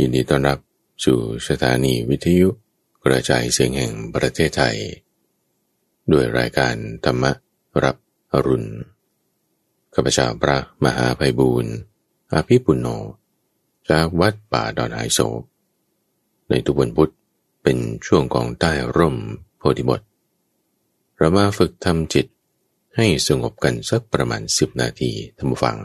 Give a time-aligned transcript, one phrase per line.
[0.00, 0.58] ยินดีต้อนรับ
[1.04, 2.48] สู่สถานีวิทยุ
[3.04, 4.76] กระจายเสียงแห่งประเทศไทย
[6.12, 6.74] ด้วยรายการ
[7.04, 7.24] ธรรม
[7.84, 7.96] รับ
[8.32, 8.70] อรุณ
[9.94, 11.74] ข้าพเจ้าพระมหาภัยบูรณ์
[12.32, 12.86] อาภิปุณโญ
[13.90, 15.42] จากวัดป่าดอนไอโศก
[16.48, 17.12] ในทุกวันพุธ
[17.62, 19.16] เป็นช่วงของใต้ร่ม
[19.58, 20.00] โพธิบท
[21.16, 22.26] เรามาฝึกทำจิต
[22.96, 25.76] ให้สงบกันสักประมาณสิบนาทีท่านผู้ฟัง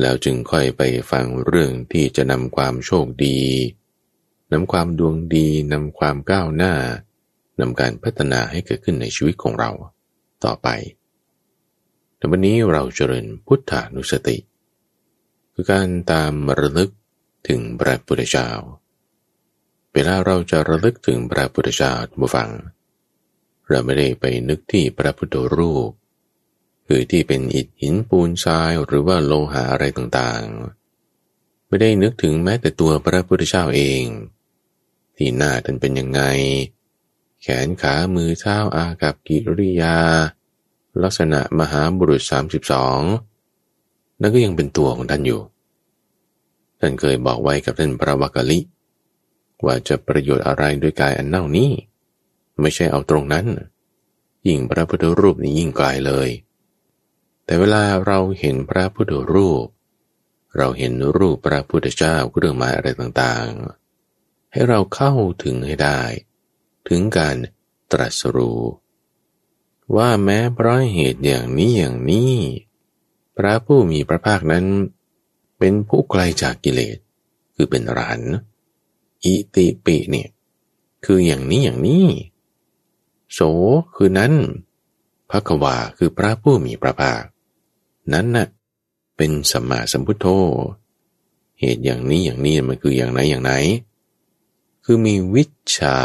[0.00, 3.38] แล้วจึงค่อยไปฟังเรื่องที่จะนำความโชคดี
[4.52, 6.74] นำความดวงดี นำความก้าวหน้า
[7.60, 9.70] นำการพัฒนาให้เกิดขึ้นในชีวิตของเรา
[10.44, 10.68] ต่อไป
[12.16, 14.36] แต่วันนี้เราเจริญพุทธานุสติ
[15.52, 16.90] คือการตามระลึก
[17.48, 18.48] ถึงพระพุทธเจ้า
[19.92, 22.50] เวลาเราจะระลึกถึงพระพุทธเจ้าท่านผู้ฟัง
[23.68, 25.90] เราไม่ได้ไปนึกที่พระพุทธรูป
[26.88, 34.04] คือที่เป็นอิฐหินปูนทรายหรือว่าโลหะอะไรต่างๆ ไม่ได้นึกถึงแม้แต่ตัวพระพุทธเจ้าเอง
[35.16, 36.22] ที่หน้าท่านเป็นยังไง
[37.42, 39.96] แขนขามือเท้าอากับกิริยา
[41.02, 42.22] ลักษณะมหาบุรุษ
[43.42, 45.42] 32 นั่นก็ยังเป็นตัวของท่านอยู่
[46.80, 48.58] ท่านเคยบอกไว้กับท่านพระวักกะลิ
[49.64, 51.70] ว่าจะประโยชน์อะไรด้วยกายอันเน่านี้
[52.60, 53.46] ไม่ใช่เอาตรงนั้น
[54.46, 56.28] ยิ่งพระพุทธรูปนี้ยิ่งไกลเลย
[57.48, 59.66] แต่เวลาเราเห็นพระพุทธรูป
[60.56, 65.12] เราเห็นรูปพระพุทธเจ้าเครื่องหมายอะไรต่างๆ ให้เราเข้า
[65.44, 66.00] ถึงให้ได้
[66.88, 67.36] ถึงการ
[67.92, 68.62] ตรัสรู้
[69.96, 72.32] ว่าแม้เพราะเหตุอย่างนี้อย่างนี้
[73.36, 74.66] พระผู้มีพระภาคนั้น
[75.58, 76.98] เป็นผู้ไกลจากกิเลส
[77.54, 78.34] คือเป็นอรหันต์
[79.24, 80.28] อิติปิเนี่ย
[81.04, 82.06] คืออย่างนี้อย่างนี้
[83.32, 83.40] โส
[83.94, 84.32] คือนั้น
[85.30, 87.22] พระกวาคือพระผู้มีพระภาค
[88.12, 88.48] นั้นน่ะ
[89.16, 90.26] เป็นสัมมาสัมพุทโธ
[91.60, 93.52] เหตุอย่างนี้อย่างนี้มันคืออย่างไหนอย่างไหน
[94.84, 95.44] คือมีวิ
[95.76, 95.98] ชา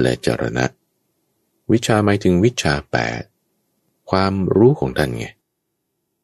[0.00, 0.66] และจรณะ
[1.70, 3.22] วิชาหมายถึงวิชาแปด
[4.10, 5.26] ความรู้ของท่านไง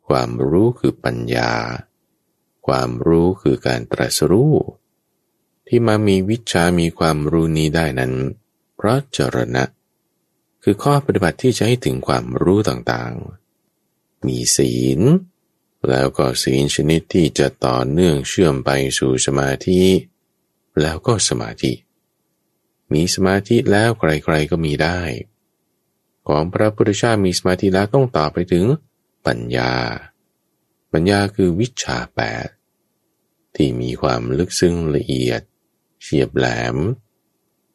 [0.09, 1.53] ความรู้คือปัญญา
[2.67, 4.55] ความรู้คือการตรัสรู้
[5.67, 8.13] ที่มามีวิชามีความรู้นี้ได้นั้น
[8.77, 9.65] เพราะจรณะ
[10.63, 13.48] คือข้อปฏิบัติที่จะให้ถึงความรู้ต่างๆ
[14.27, 15.01] มีศีล
[15.89, 19.83] แล้วก็ศีลชนิดที่จะต่อเนื่องเชื่อมไปสู่สมาธิ
[20.81, 21.73] แล้วก็สมาธิ
[22.93, 25.01] มีสมาธิแล้วใครๆก็มีได้
[26.29, 28.65] ของพระพุทธเจ้ามีสมาธิแล้วต้องต่อไปถึง
[29.27, 29.73] ปัญญา
[30.93, 32.49] ปัญญาคือวิชาแปด
[33.55, 35.43] ที่มีความลึกซึ้งละเอียด
[36.03, 36.77] เฉียบแหลม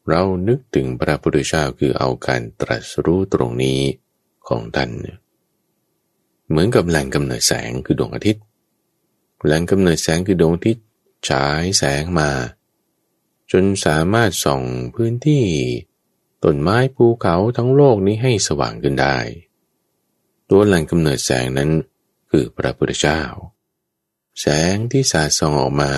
[0.09, 3.81] เรานึกถึงพระพุทธเจ้าคือเอาการตรัสรู้ตรงนี้
[4.47, 4.91] ของท่าน
[6.49, 8.43] เหมือนกับแหล่งกำเนิดแสงคือดวงอาทิตย์
[9.45, 10.85] แหล่งกำเนิดแสงคือดวงอาทิตย์
[11.29, 12.29] ฉายแสงมา
[13.51, 14.61] จนสามารถส่อง
[14.95, 15.45] พื้นที่
[16.43, 19.17] ต้นไม้ภูเขาทั้งโลกนี้ให้สว่างขึ้นได้
[20.49, 21.69] ตัวแหล่งกำเนิดแสงนั้น
[22.29, 23.21] คือพระพุทธเจ้า
[24.41, 25.93] แสงที่สาดส่องออกมา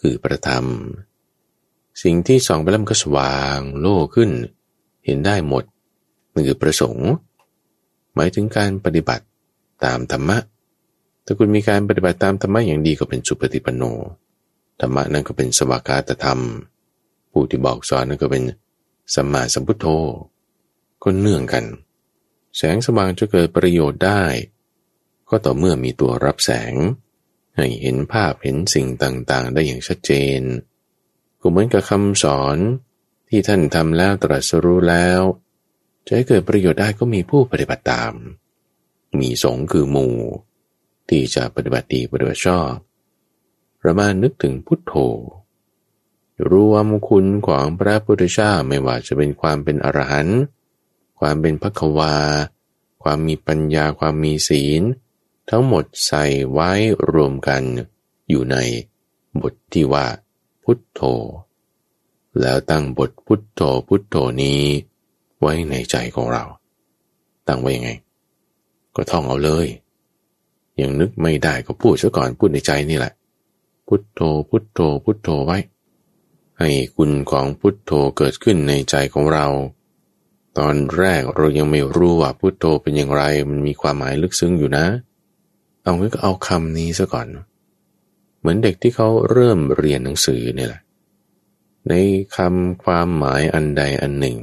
[0.00, 0.66] คือประธรรม
[2.02, 4.30] สิ่งที่ส่องไปแล้วมันก็สว่างโล่ขึ้น
[5.04, 5.64] เห็นได้หมด
[6.32, 7.10] มันคือประสงค์
[8.14, 9.24] หมายถึงการปฏิบัติ
[9.84, 10.38] ตามธรรมะ
[11.24, 13.82] ถ้าคุณมีการปฏิบัติตามธรรมะอย่างดีก็เป็นสุปฏิปันโน
[14.80, 16.40] ธรรมะนั่นก็เป็นสวากาตธรรม
[17.32, 18.42] ผู้ที่บอกสอนนั่นก็เป็น
[19.14, 19.86] สัมมาสัมพุทโธ
[21.02, 21.64] ก็เนื่องกัน
[22.56, 24.22] แสงสว่างจะเกิดประโยชน์ได้
[25.28, 26.72] ก็ต่อเมื่อมีตัวรับแสง
[27.56, 30.40] ให้เห็นภาพเห็นสิ่งต่างๆ ได้อย่างชัดเจน
[31.40, 32.56] ก็เหมือนกับคำสอน
[33.28, 35.20] ที่ท่านทำแล้วตรัสรู้แล้ว
[36.06, 38.12] จะให้เกิดประโยชน์ได้ก็มีผู้ปฏิบัติตาม
[39.20, 40.16] มีสงคือหมู่
[41.08, 42.70] ที่จะปฏิบัติดีปฏิบัติชอบ
[43.82, 44.94] ประมาณนึกถึงพุทโธ
[46.50, 50.40] รวมคุณของพระพุทธเจ้าไม่ว่าจะเป็นความเป็นอรหันต์
[51.18, 52.16] ความเป็นพระควา
[53.02, 54.82] ความมีปัญญาความมีศีล
[55.50, 56.70] ทั้งหมดใส่ไว้
[57.10, 57.62] รวมกัน
[58.28, 58.56] อยู่ใน
[59.40, 60.06] บทที่ว่า
[60.64, 61.00] พุทโธ
[62.40, 64.62] แล้วตั้งบทพุทโธพุทโธนี้
[65.40, 66.44] ไว้ในใจของเรา
[67.46, 67.90] ตั้งไว้ยังไง
[68.96, 69.66] ก็ท่องเอาเลย
[70.80, 73.12] ยังนึกไม่ได้ก็พูดซะก่อนพูดในใจนี่แหละ
[73.86, 75.58] พุทโธพุทโธพุทโธไว้
[76.58, 79.46] ให้คุณของพุทโธเกิดขึ้นในใจของเรา
[80.58, 84.86] ตอนแรกเรายังไม่รู้ว่าพุทโธเป็นอย่างไรมันมีความหมายลึกซึ้งอยู่นะ
[85.82, 87.26] เอางั้นก็เอาคำนี้ซะก่อน
[88.38, 90.82] เหมือนเด็กที่เขาเริ่มเรียนหนังสือนี่แหละ
[91.88, 91.94] ใน
[92.36, 94.38] คำความหมายอันใดอันหนึ่ง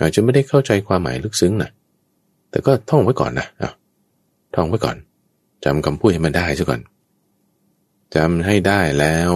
[0.00, 1.70] อาจจะไม่ได้เข้าใจความหมายลึกซึ้งนะ
[2.56, 3.72] แต่ก็ท่องไว้ก่อนนะอะ
[4.54, 4.96] ท่องไว้ก่อน
[5.64, 6.80] จำคำพูดให้มันได้ซะก่อน
[8.14, 9.30] จำให้ได้แล้ว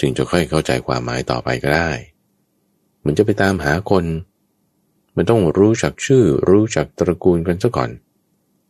[0.00, 1.90] จึงจะค่อยเข้าใจความหมายต่อไปก็ได้
[3.04, 4.04] มันจะไปตามหาคน
[5.16, 7.90] มันต้องรู้จักชื่อ รู้จักตระกูลกันซะก่อน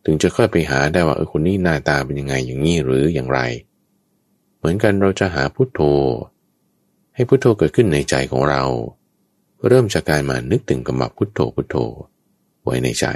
[0.04, 3.40] ถึงจะค่อยไปหาได้ว่าเออคนนี้หน้าตาเป็นยังไงอย่างนี้หรืออย่างไร
[4.56, 5.80] เหมือนกันเราจะหาพุทโธ
[7.14, 8.62] ให้พุทโธเกิดขึ้นในใจของเรา
[9.68, 11.76] เริ่มจากการมานึกถึงกำมับพุทโธพุทโธ
[12.64, 13.06] ไว้ในใจ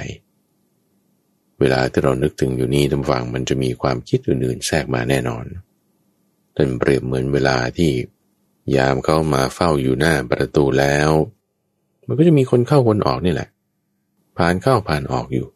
[1.61, 5.45] เวลาที่เรานึกถึงอยู่นี้ทำฟังมันจะมีความคิดอื่นๆแทรกมาแน่นอน
[6.55, 7.91] ท่านเปรียบเหมือนเวลาที่
[8.75, 11.09] ยามเข้ามาเฝ้าอยู่หน้าประตูแล้ว
[12.07, 13.49] มันก็จะมีคนเข้าคนออกนี่แหละ
[14.37, 15.47] ผ่านเข้าผ่านออกอยู่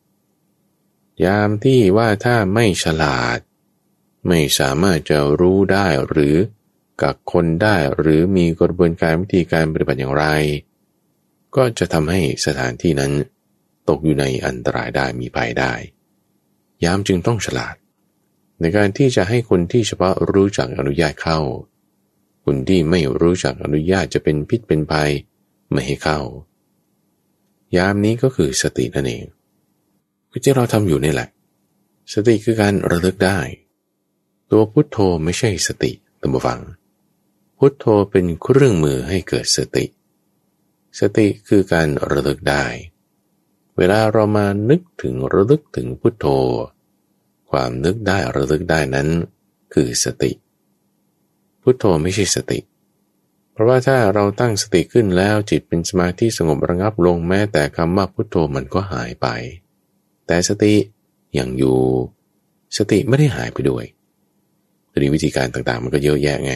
[1.26, 3.40] ยามที่ว่าถ้าไม่ฉลาด
[4.28, 6.36] ไม่สามารถจะรู้ได้หรือ
[7.02, 10.26] กักคนได้หรือมีกระบวนการวิธีการปฏิบัติอย่างไร
[11.56, 13.12] ก็จะทำให้สถานที่นั้น
[13.90, 15.74] ตกอยู่ในอันตรายได้มีภัยได้
[16.84, 17.76] ยามจึงต้องฉลาด
[18.60, 21.40] ในการที่จะให้คนที่เฉพาะรู้จักอนุญาตเข้า
[22.46, 25.12] คนที่ไม่รู้จักอนุญาตจะเป็นพิษเป็นภัย
[25.72, 26.20] ไม่ให้เข้า
[27.78, 29.26] ยามนี้ก็คือสตินั่นเอง
[30.44, 31.30] ที่เราทำอยู่นี่แหละ
[32.14, 33.40] สติคือการระลึกได้
[34.52, 35.92] ตัวพุทโธไม่ใช่สติ
[36.22, 36.62] ตัมฟัง
[37.58, 39.86] พุทโธเป็นเครื่องมือให้เกิดสติ
[41.00, 42.66] สติคือการระลึกได้
[43.78, 46.26] เวลาเรามานึกถึงระลึกถึงพุทโธ
[47.50, 49.08] ความนึกได้ระลึกได้นั้น
[49.74, 50.32] คือสติ
[51.62, 52.60] พุทโธไม่ใช่สติ
[53.52, 59.28] เพราะว่าถ้าเราตั้งสติขึ้นแล้วจิตเป็นสมาธิสงบระงับลงแม้แต่คำว่าพุทโธมันก็หายไป
[60.28, 60.74] แต่สติ
[61.38, 61.78] ยังอยู่
[62.78, 63.86] สติไม่ได้หายไปด้วย
[64.92, 66.52] ทีนี้วิธีการต่างๆ มันก็เยอะแยะไง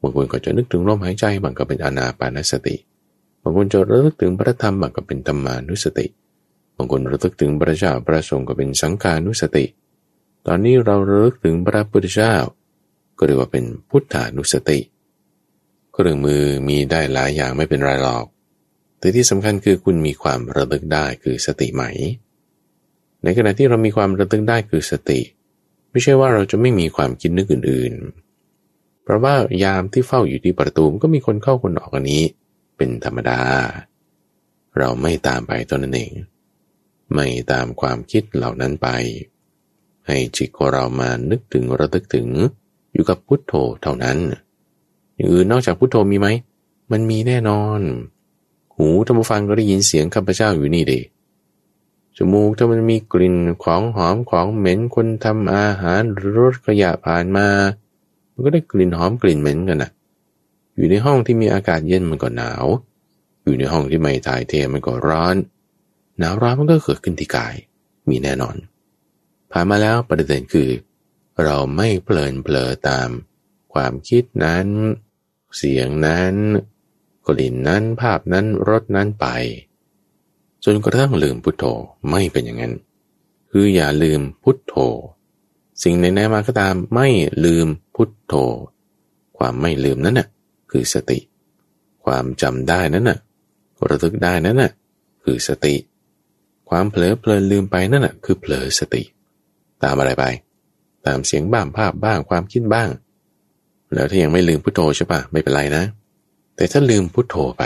[0.00, 2.76] บางคนก็จะนึกถึงลมหายใจบางก็เป็นอนาปานสติ
[3.42, 6.06] บางคนจะระลึกถึงพระธรรมบางก็เป็นธรรมานุสติ
[6.76, 9.64] บางคนระลึกถึงพระเจ้าพระสงฆ์ก็เป็นสังขานุสติ
[10.46, 12.34] ตอนนี้เราระลึกถึงพระพุทธเจ้า
[13.18, 14.78] ก็เรียกว่าเป็นพุทธานุสติ
[15.92, 18.24] เครื่องมือมีได้หลายอย่างไม่เป็นไรหรอก
[18.98, 21.84] แต่ที่สำคัญคือคุณมีความระลึกได้คือสติไหม
[23.22, 25.20] ในขณะที่เรามีความระลึกได้คือสติ
[25.90, 27.94] ไม่ใช่ว่าเราจะไม่มีความคิดนึกอื่น
[28.48, 29.34] ๆ เพราะว่า
[29.64, 32.22] ยามที่เฝ้าอยู่ที่ประตูก็มีคนเข้าคนออกอันนี้
[32.76, 33.40] เป็นธรรมดา
[34.78, 36.12] เราไม่ตามไปตอนนั้นเอง
[37.14, 38.88] ไม่ตามความคิดเหล่านั้นไป
[40.06, 42.28] ให้จิตของเรามานึกถึงระลึกถึง
[42.92, 44.18] อยู่กับพุทโธเท่านั้น
[45.14, 46.28] อย่างอื่นนอกจากพุทโธมีไหม
[46.92, 47.80] มันมีแน่นอน
[48.76, 51.00] หูท่านผู้ฟังก็ได้ยินเสียงข้าพเจ้าอยู่นี่ดิ
[52.16, 57.46] จมูกถ้ามันมีกลิ่นของหอมของเหม็นคนทำอาหารหรือรถขยะผ่านมา
[58.32, 59.90] มันก็ได้กลิ่นหอมกลิ่นเหม็นกันนะ
[60.76, 62.64] อยู่ในห้องที่มีอากาศเย็นมันก็หนาว
[63.42, 65.36] อยู่ในห้องที่ไม่ถ่ายเทมันก็ร้อน
[66.18, 67.54] หนาวร้อนมันก็เกิดขึ้นที่กาย
[68.08, 68.56] มีแน่นอน
[69.50, 70.68] ผ่านมาแล้วประเด็นคือ
[71.44, 73.08] เราไม่เพลินเผลอตาม
[73.72, 74.66] ความคิดนั้น
[75.56, 76.34] เสียงนั้น
[77.26, 79.26] กลิ่นนั้นภาพนั้นรสนั้นไป
[80.64, 81.64] จนกระทั่งลืมพุทโธ
[82.10, 82.74] ไม่เป็นอย่างนั้น
[83.50, 84.74] คืออย่าลืมพุทโธ
[85.82, 87.08] สิ่งในไหนมาก็ตามไม่
[87.44, 88.34] ลืมพุทโธ
[89.38, 90.28] ความไม่ลืมนั้นน่ะ
[90.70, 91.18] คือสติ
[92.04, 93.18] ความจำได้นั้นน่ะ
[93.88, 94.70] ระลึกได้นั้นน่ะ
[95.24, 95.74] คือสติ
[96.70, 99.02] ความเผลอเพลินลืมไปนั่นน่ะคือเผลอสติ
[99.82, 100.24] ตามอะไรไป
[101.06, 102.88] ตามเสียงบ้างภาพบ้างความคิดบ้าง
[103.94, 105.84] แล้วถ้ายังไม่ลืมพุทโธใช่ปะไม่เป็นไรนะ
[106.56, 107.64] แต่ถ้าลืมพุทโธไป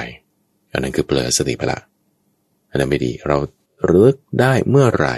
[0.72, 1.80] อันนั้นคือเปลือสติไปละ
[2.70, 3.38] อันนั้นไม่ดีเรา
[3.86, 5.16] เลือกได้เมื่อไหร่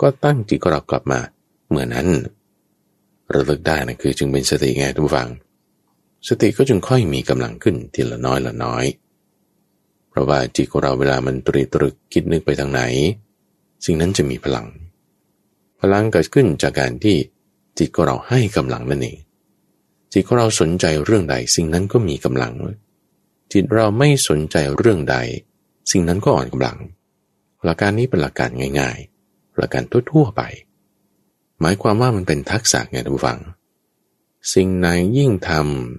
[0.00, 1.20] ก็ตั้งจิตเรากลับมา
[1.68, 2.08] เหมือนนั้น
[3.34, 5.28] ระลึกได้นะคือจึงเป็นสติไงทุกฝัง
[6.28, 8.84] สติก็จึงค่อยมีกำลังขึ้นทีละน้อยละน้อย
[10.16, 12.82] ราะว่าจิตของเราเวลามันตรีตรึกคิดนึกไปทางไหน
[13.84, 14.66] สิ่งนั้นจะมีพลัง
[15.80, 17.16] พลังเกิดขึ้นจากการที่
[17.78, 19.18] จิตของเราให้กำลังนั่นเอง
[20.12, 22.52] จิตของเราสนใจเรื่องใด สิ่งนั้นก็มีกำลัง
[23.52, 25.16] จิตเราไม่สนใจเรื่องใด
[25.90, 26.78] สิ่งนั้นก็อ่อนกำลัง
[27.64, 30.42] หลักการนี้เป็นหลักการง่ายๆ หลักการทั่วๆไป
[31.60, 33.38] หมายความว่ามันเป็นทักษะไงท่านผู้ฟัง
[34.54, 34.86] สิ่งไหน
[35.18, 35.50] ยิ่งท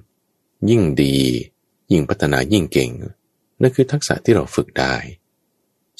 [0.09, 1.15] ำยิ่งดี
[1.91, 2.91] ยิ่งพัฒนายิ่งเก่ง
[3.61, 4.95] นั่นคือทักษะที่เราฝึกได้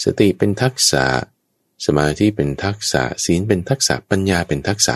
[0.04, 1.06] สติเป็นทักษะ
[1.86, 4.96] สมาธิเป็นทักษะ ศีลเป็นทักษะ ปัญญาเป็นทักษะ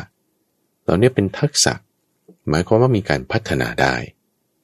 [0.84, 1.74] เหล่านี้เป็นทักษะ
[2.50, 3.96] หมายความว่ามีการพัฒนาได้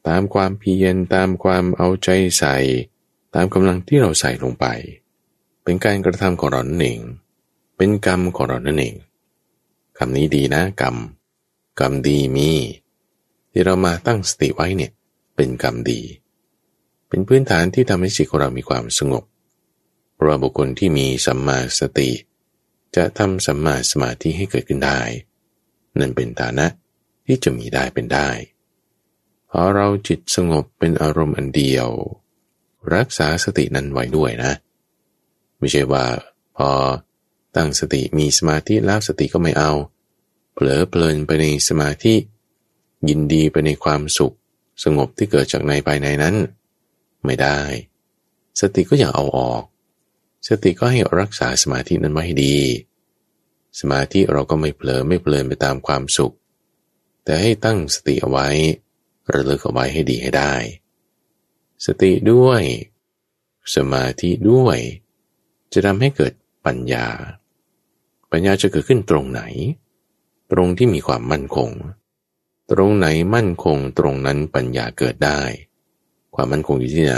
[0.07, 2.55] ตามความเพียร ตามความเอาใจใส่
[3.35, 4.65] ตามกำลังที่เราใส่ลงไป
[5.63, 7.01] เป็นการกระทำของเรานั่นเอง
[7.77, 8.95] เป็นกรรมของเรานั่นเอง
[9.97, 10.95] คำนี้ดีนะกรรม
[11.79, 12.51] กรรมดีมี
[13.51, 14.91] ที่เรามาตั้งสติไว้เนี่ย
[15.35, 16.01] เป็นกรรมดี
[17.07, 19.23] เป็นพื้นฐานที่ทำให้จิตของเรามีความสงบ
[20.15, 22.09] เพราะบุคคลที่มีสัมมาสติ
[22.95, 24.99] จะทำสัมมาสมาธิให้เกิดขึ้นได้
[25.99, 26.67] นั่นเป็นฐานะ
[27.25, 28.29] ที่จะมีได้เป็นได้
[29.49, 31.89] พอเราจิตสงบเป็นอารมณ์อันเดียว
[32.95, 34.53] รักษาสตินั้นไว้ด้วยนะ
[35.57, 36.05] ไม่ใช่ว่า
[36.57, 36.69] พอ
[37.55, 39.71] ตั้งสติมีสมาธิแล้วสติก็ไม่เอา
[40.53, 42.13] เผลอเพลินไปในสมาธิ
[43.09, 44.35] ยินดีไปในความสุข
[44.83, 46.35] สงบที่เกิดจากในภายในนั้น
[47.25, 47.59] ไม่ได้
[48.59, 49.63] สติก็อย่าเอาออก
[50.47, 52.57] สติก็ให้รักษาสมาธินั้นไว้ให้ดี
[53.79, 56.35] สมาธิเราก็ไม่เผลอไม่เพลินไปตามความสุข
[57.23, 58.47] แต่ให้ตั้งสติเอาไว้
[59.33, 60.53] ระลึกเอาไว้ให้ดีให้ได้
[61.85, 62.61] สติด้วย
[63.75, 64.77] สมาธิด้วย
[65.73, 66.33] จะทำให้เกิด
[66.65, 67.07] ปัญญา
[68.31, 69.41] ปัญญาจะเกิดขึ้นตรงไหน
[70.51, 71.69] ตรงที่มีความมั่นคง
[72.71, 75.41] ตรงไหนมั่นคงตรงนั้นปัญญาเกิดได้
[76.39, 77.17] ความมั่นคงอยู่ที่ไหน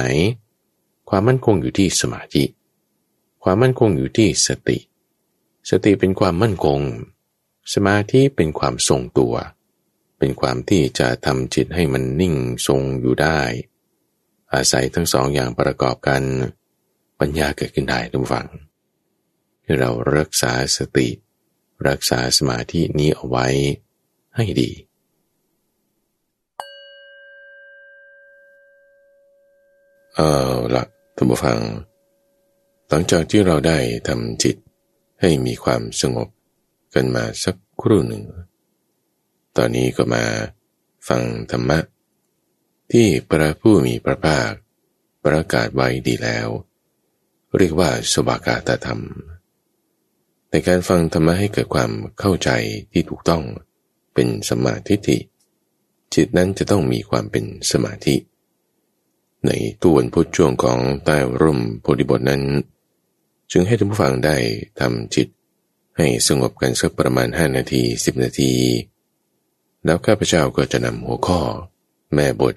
[1.10, 2.44] ความมั่นคงอยู่ที่สมาธิ
[3.44, 4.78] ความมั่นคงอยู่ที่สติ
[5.70, 6.80] สติเป็นความมั่นคง
[7.74, 9.34] สมาธิเป็นความทรงตัว
[10.20, 12.36] เป็นความที่จะทำจิตให้มันนิ่ง
[12.68, 13.40] ทรงอยู่ได้
[14.54, 16.24] อาศัยทั้งสองอย่างประกอบกัน
[17.20, 18.48] ปัญญาเกิดขึ้นได้ทุกฝัง
[19.64, 21.08] ให้เรารักษาสติ
[21.88, 23.48] รักษาสมาธินี้เอาไว้
[24.36, 24.72] ให้ดี
[30.16, 30.20] เอ
[30.54, 30.84] อละ
[31.16, 31.60] ท่านผู้ฟัง
[32.90, 34.56] หลังจากที่เราได้ทำจิต
[35.22, 36.28] ให้มีความสงบ
[36.94, 38.24] กันมาสักครู่หนึ่ง
[39.58, 40.24] ตอนนี้ก็มา
[41.08, 41.80] ฟังธรรมะ
[42.92, 44.52] ที่พระผู้มีพระภาค
[45.24, 46.48] ประกาศไว้ดีแล้ว
[47.58, 49.02] เรียกว่าสวากาตธรรม
[50.50, 52.50] ในการฟังธรรมะให้เกิดความเข้าใจ
[52.92, 53.44] ที่ถูกต้อง
[54.14, 55.18] เป็นสมาธิิ
[56.14, 58.16] จิตนั้นจะต้องมีความเป็นสมาธิ
[59.46, 59.52] ใน
[59.84, 62.44] ตัวนพุทธช่วงของใต้ร่มโพธิบทนั้น
[63.52, 64.36] จึงให้ท่านผู้ฟังได้
[64.80, 65.28] ทำจิต
[65.98, 68.54] ให้สงบกันสักประมาณ 5 นาที 10 นาที
[69.86, 71.42] แล้วข้าพเจ้าก็จะนำหัวข้อ
[72.14, 72.56] แม่บท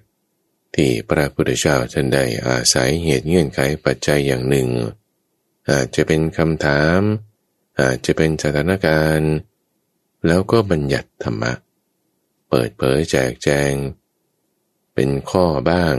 [0.75, 4.69] ที่พระพุทธเจ้าท่านได้อาศัยเหตุเงื่อนไขปัจจัยอย่างหนึ่ง
[5.71, 7.01] อาจจะเป็นคำถาม
[7.81, 9.33] อาจจะเป็นสถานการณ์
[10.27, 11.53] แล้วก็บัญญัติธรรมะ
[12.49, 13.73] เปิดเผยแจกแจง
[14.95, 15.95] เป็นข้อบ้าง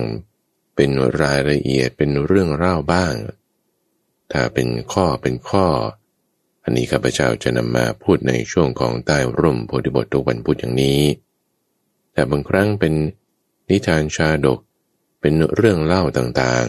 [0.76, 0.90] เป็น
[1.22, 3.14] รายละเอียดเป็นเรื่องเล่าบ้าง
[4.32, 5.68] ถ้าเป็นข้อเป็นข้อ
[6.64, 11.02] อันนี้ข้าพเจ้าจะนำมาพูดในช่วงของใต้ร่มโพธิบททุกวันพุธอย่างนี้
[12.14, 12.94] แต่บางครั้งเป็น
[13.70, 14.60] นิทานชาดก
[15.22, 16.68] เป็นเรื่องเล่าต่าง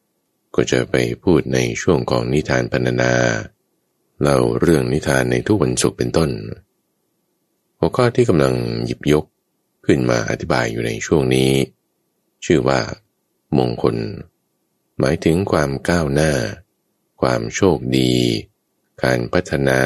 [0.00, 0.94] ๆ ก็จะไป
[1.24, 3.14] พูดในช่วงของนิทานพรรณนา
[4.22, 6.30] เล่าเรื่องนิทานในทุกวันศุกร์เป็นต้น
[7.78, 8.54] หัวข้อที่กำลัง
[8.86, 9.24] หยิบยก
[9.86, 11.50] ขึ้นมาอธิบายอยู่ในช่วงนี้
[12.44, 12.80] ชื่อว่า
[13.58, 13.96] มงคล
[14.98, 16.32] หมายถึงความก้าวหน้า
[17.20, 18.12] ความโชคดี
[19.02, 19.80] การพัฒนา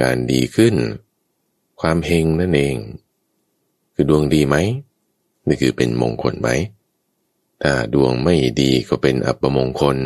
[0.00, 0.74] การดีขึ้น
[1.80, 2.76] ความเฮงนั่นเอง
[3.94, 4.56] คือดวงดีไหม
[5.46, 6.48] นี่คือเป็นมงคลไหม
[7.62, 9.98] ถ้าดวงไม่ดีก็เป็นอัปมงคล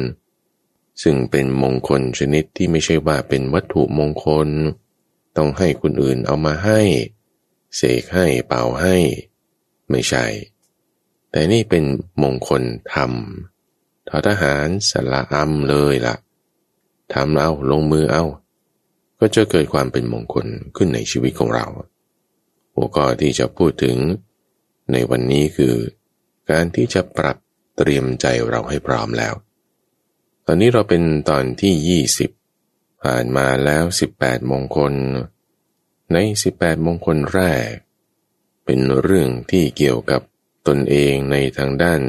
[1.02, 4.48] ซึ่งเป็นมงคลชนิดที่ไม่ใช่ว่าเป็นวัตถุมงคล
[5.36, 6.80] ต้องให้คนอื่นเอามาให้
[7.76, 8.96] เสกให้เป่าให้
[9.90, 10.24] ไม่ใช่
[11.32, 11.84] แต่นี่เป็น
[12.22, 12.62] มงคล
[12.92, 13.12] ธรรม
[14.08, 16.16] ทอทหารสละอัมเลยละ่ะ
[17.12, 18.24] ทำเอาลงมือเอา
[19.18, 20.46] ก็จะเกิดความเป็นมงคล
[20.76, 21.66] ขึ้นในชีวิตของเรา
[22.74, 23.96] หัวข้อที่จะพูดถึง
[24.92, 25.74] ในวันนี้คือ
[26.50, 27.36] การที่จะปรับ
[27.76, 29.34] เตรียมใจเราให้พร้อมแล้ว
[30.46, 32.02] ตอนนี้เราเป็นตอนที่
[32.56, 33.84] 20 ผ่านมาแล้ว
[34.16, 34.92] 18 มงคล
[36.12, 36.16] ใน
[36.52, 37.70] 18 มงคลแรก
[38.64, 40.22] เป็นเรื่องที่เกี่ยวกับ
[40.66, 42.00] ตนเองในทางด้าน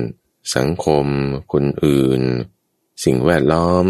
[0.55, 1.05] สังคม
[1.53, 2.21] คนอื่น
[3.03, 3.85] สิ่งแวดล้อม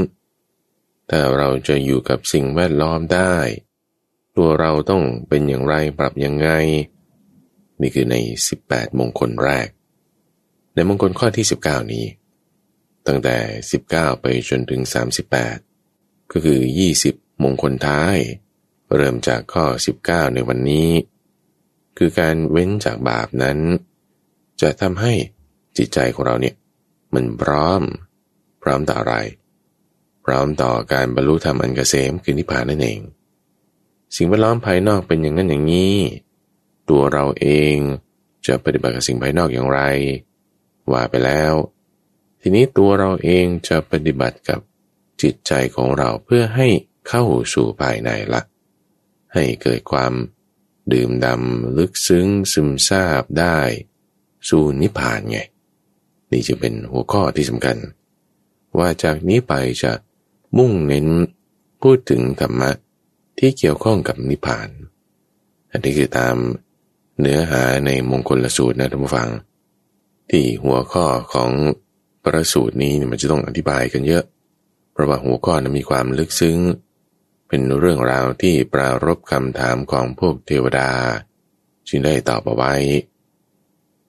[1.09, 3.35] ถ้าเราจะอยู่กับสิ่งแวดล้อมได้
[4.35, 6.49] ตัวเราต้องเป็นอย่างไรปรับยังไง
[7.81, 8.15] นี่คือใน
[8.57, 9.67] 18 มงคลแรก
[10.73, 12.05] ในมงคลข้อที่ 19 นี้
[13.07, 13.37] ตั้งแต่
[13.81, 14.81] 19 ไปจนถึง
[15.53, 16.59] 38 ก็คือ
[17.01, 18.17] 20 มงคลท้าย
[18.95, 19.65] เริ่มจากข้อ
[20.01, 20.89] 19 ในวันนี้
[21.97, 23.59] คือการเว้นจากบาปนั้น
[24.63, 25.13] จะทำให้
[25.77, 26.55] จิตใจของเราเนี่ย
[27.13, 27.81] มันพร้อม
[28.63, 29.15] พร้อมต่ออะไร
[30.25, 32.99] พร้อมต่อการบรรลุธรรมอันกเกษมคือนิพพานนั่นเอง
[34.15, 35.95] สิ่งแวดล้อมภายนอกเป็นอย่างนั้นอย่างนี้
[36.89, 37.75] ตัวเราเอง
[38.47, 39.81] จะปฏิบัติกับสิ่งภายนอกอย่างไร
[40.91, 41.53] ว่าไปแล้ว
[42.41, 44.59] ทีนี้ตัวเราเองจะปฏิบัติกับ
[45.21, 46.67] จิตใจของเราเพื่อให้
[47.07, 48.41] เข้าสู่ภายในละ
[49.33, 50.13] ให้เกิดความ
[50.93, 53.57] ดื่มดำลึกซึ้งซึมซาบได้
[54.49, 55.39] สู่นิพพานไง
[56.31, 57.77] นี่จึงเป็นหัวข้อที่สำคัญ
[58.77, 59.91] ว่าจากนี้ไปจะ
[60.57, 61.07] มุ่งเน้น
[61.81, 62.71] พูดถึงธรรมะ
[63.39, 64.69] ที่เกี่ยวข้องกับนิพพาน
[65.71, 66.35] อันนี้คือตาม
[67.19, 69.29] เนื้อหาในมงคลละสูตรนะท่านผู้ฟัง
[70.29, 71.51] ที่หัวข้อของ
[72.23, 74.23] ประสูตรนี้มันจะต้องอธิบายกันเยอะ
[74.91, 76.57] เพราะว่าหัวข้อนั้นมีความลึกซึ้ง
[77.47, 80.89] เป็นเรื่องราวที่ปรารบคำถามของพวกเทวดา
[81.87, 82.73] จึงได้ตอบเอาไว้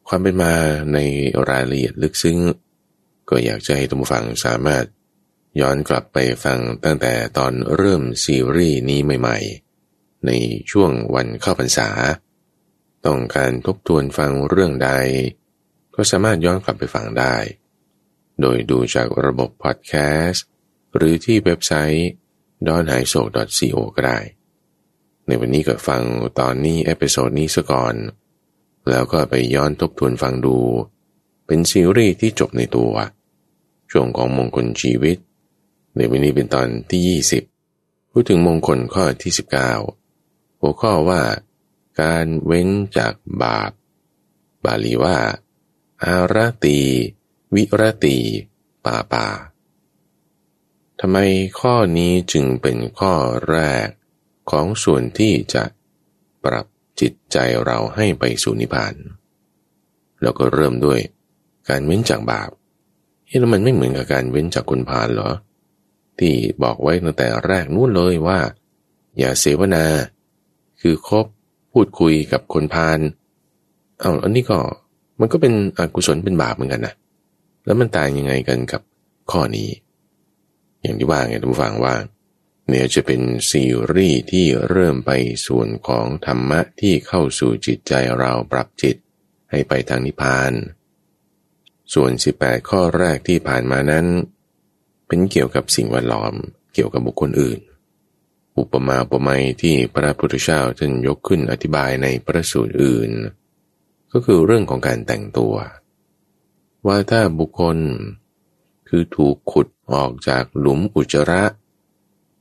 [0.08, 0.54] ความเป็นมา
[0.94, 0.98] ใน
[1.50, 2.38] รายละเอียดลึกซึ้ง
[3.28, 4.84] ก็อยากจะให้ทุกฟังสามารถ
[5.60, 10.30] ย้อนกลับไปฟังตั้งแต่ตอนเริ่มซีรีส์นี้ใหม่ๆ ใน
[10.70, 11.88] ช่วงวันเข้าพรรษา
[13.06, 14.90] ต้องการทบทวนฟังเรื่องใด
[15.94, 17.36] ก็สามารถย้อนกลับไปฟังได้
[18.40, 19.92] โดยดูจากระบบพอดแค
[20.26, 20.44] สต์
[20.96, 22.08] หรือที่เว็บไซต์
[22.66, 23.20] d o n h a i s o
[23.74, 24.18] co ก็ได้
[25.26, 26.02] ในวันนี้ก็ฟัง
[26.40, 27.94] ตอนนี้ episode นี้ซะก่อน
[28.90, 30.56] แล้วก็ไปย้อนทบทวนฟังดู
[31.46, 32.92] เป็นซีรีส์ที่จบในตัว
[33.90, 35.16] ช่วงของมงคลชีวิต
[35.96, 37.02] ในวันนี้เป็นตอนที่
[37.62, 39.32] 20 พูดถึงมงคลข้อที่
[39.96, 41.22] 19 หัวข้อว่า
[42.00, 43.70] การเว้นจากบาป
[44.64, 45.18] บาลีว่า
[46.04, 46.78] อารตี
[47.54, 48.18] วิรตี
[48.84, 49.26] ปาปา
[51.00, 51.16] ทำไม
[51.60, 53.12] ข้อนี้จึงเป็นข้อ
[53.48, 53.88] แรก
[54.50, 55.64] ของส่วนที่จะ
[56.44, 56.66] ปรับ
[57.00, 57.36] จิตใจ
[57.66, 58.94] เราให้ไปสู่นิพพาน
[60.22, 61.00] แล้วก็เริ่มด้วย
[61.68, 62.50] การเว้นจากบาป
[63.26, 65.30] เฮ้แล้วมันไม่เหมือนกับการเว้นจากคนพาลเหรอ
[66.18, 68.38] ที่บอกไว้ตั้งแต่แรกนู้นเลยว่า
[69.18, 69.84] อย่าเสวนา
[70.80, 71.26] คือคบ
[71.72, 72.98] พูดคุยกับคนพาล
[74.00, 74.58] เอาอันนี้ก็
[75.20, 76.94] มันก็เป็นอกุศลเป็นบาปเหมือนกันนะ
[77.66, 78.82] แล้วมันต่างยังไงกันกับ
[79.30, 79.68] ข้อนี้
[80.82, 85.10] อย่างที่ว่าไงท่านผู้ฟังว่าเนี่ยจะเป็นซีรีส์ที่เริ่มไป
[85.46, 88.96] ส่วนของธรรมะที่เข้าสู่จิตใจเราปรับจิต
[89.50, 90.52] ให้ไปทางนิพพาน
[91.94, 94.06] ส่วน 18 ข้อแรกที่ผ่านมานั้น
[95.06, 96.34] เป็นเกี่ยวกับสิ่งแวดล้อม
[96.74, 97.60] เกี่ยวกับบุคคลอื่น
[98.58, 103.10] อุปมาอุปไมยที่พระพุทธเจ้าท่านยกขึ้นอธิบายในพระสูตรอื่น
[104.12, 105.54] ก็คือเรื่องของการแต่งตัว
[106.86, 107.78] ว่าถ้าบุคคล
[108.88, 111.42] คือถูกขุดออกจากหลุมอุจจาระ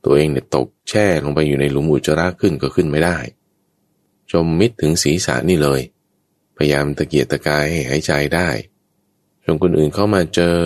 [0.04, 3.18] ตัวเองเนี่ยตกแช่ลงไปอยู่ในหลุมอุจจาระขึ้นก็ขึ้นไม่ได้
[4.32, 5.80] จมมิดถึงศีรษะนี่เลย
[6.56, 8.48] พยายามตะเกียกตะกายให้หายใจได้
[9.44, 10.56] จนคนอื่นเข้ามาเจอ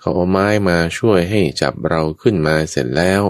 [0.00, 3.22] เขาเอาไม้มาช่วยให้จับเราขึ้นมาเสร็จแล้ว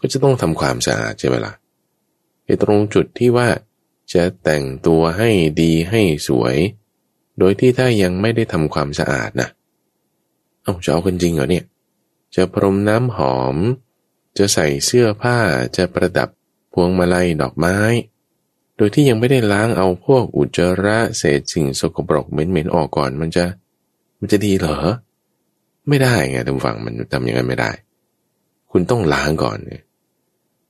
[0.00, 1.54] ก็จะต้องทำความสะอาดใช่ไหมละ่ะ
[2.44, 3.48] ไอ้ตรงจุดที่ว่า
[4.12, 6.56] จะแต่งตัวให้ดีให้สวย
[7.38, 9.48] โดยที่ถ้ายังไม่ได้ทำความสะอาดนะ
[10.62, 11.64] เอาจะเอากันจริงเหรอเนี่ย
[12.34, 13.56] จะพรมน้ำหอม
[14.38, 15.38] จะใส่เสื้อผ้า
[15.76, 16.28] จะประดับ
[16.72, 17.76] พวงมาลัยดอกไม้
[18.76, 23.44] โดยที่ยังไม่ได้ล้างเอาพวกอุจจาระเศษสิ่งสกปรกเหม็นๆออกก่อนมันจะ
[24.18, 24.78] มันจะดีเหรอ
[25.88, 27.70] ไม่ได้ไงท่านฟังมันทำอย่างนั้นไม่ได้
[28.70, 29.58] คุณต้องล้างก่อน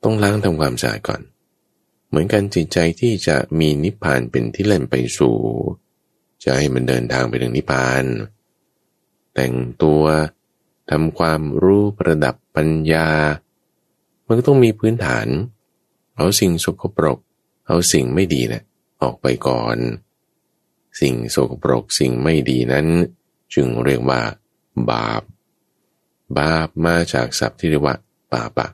[0.05, 1.21] ต้องล้างทำความสะอาดก่อน
[2.09, 5.37] เหมือนกันจิตใจที่จะมีนิพพานเป็นที่เล่นไปสู่
[6.45, 8.05] จะให้มันเดินทางไปถึงนิพพาน
[9.35, 10.03] แต่งตัว
[10.91, 13.09] ทำความรู้ประดับปัญญา
[14.31, 15.27] มันก็ต้องมีพื้นฐาน
[16.17, 17.19] เอาสิ่งสกปรก
[17.67, 18.63] เอาสิ่งไม่ดีนะ
[19.03, 19.77] ออกไปก่อน
[21.01, 22.87] สิ่งสกปรกสิ่งไม่ดีนั้น
[23.55, 24.21] จึงเรียกว่า
[24.91, 25.23] บาป
[26.39, 27.97] บาปมาจากศัพท์ที่เรียกว่า
[28.33, 28.69] ปาปะ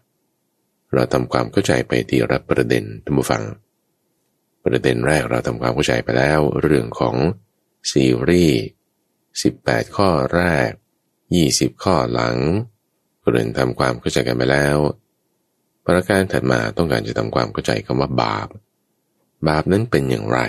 [0.92, 3.42] เราทำความเข้าใจไปที่รับประเด็นท่านผู้ฟัง
[4.64, 7.16] ประเด็นแรกเราทำความเข้าใจไปแล้ว เรื่องของ
[7.90, 8.61] ซีรีส์
[9.25, 10.71] 18 ข้อแรก
[11.27, 12.37] 20 ข้อหลัง
[13.29, 14.77] เริ่มทำความเข้าใจกันไปแล้ว
[15.87, 18.49] ประการถัดมาต้องการจะทำความเข้าใจคำว่าบาป
[19.49, 20.40] บาปนั้นเป็นอย่างไร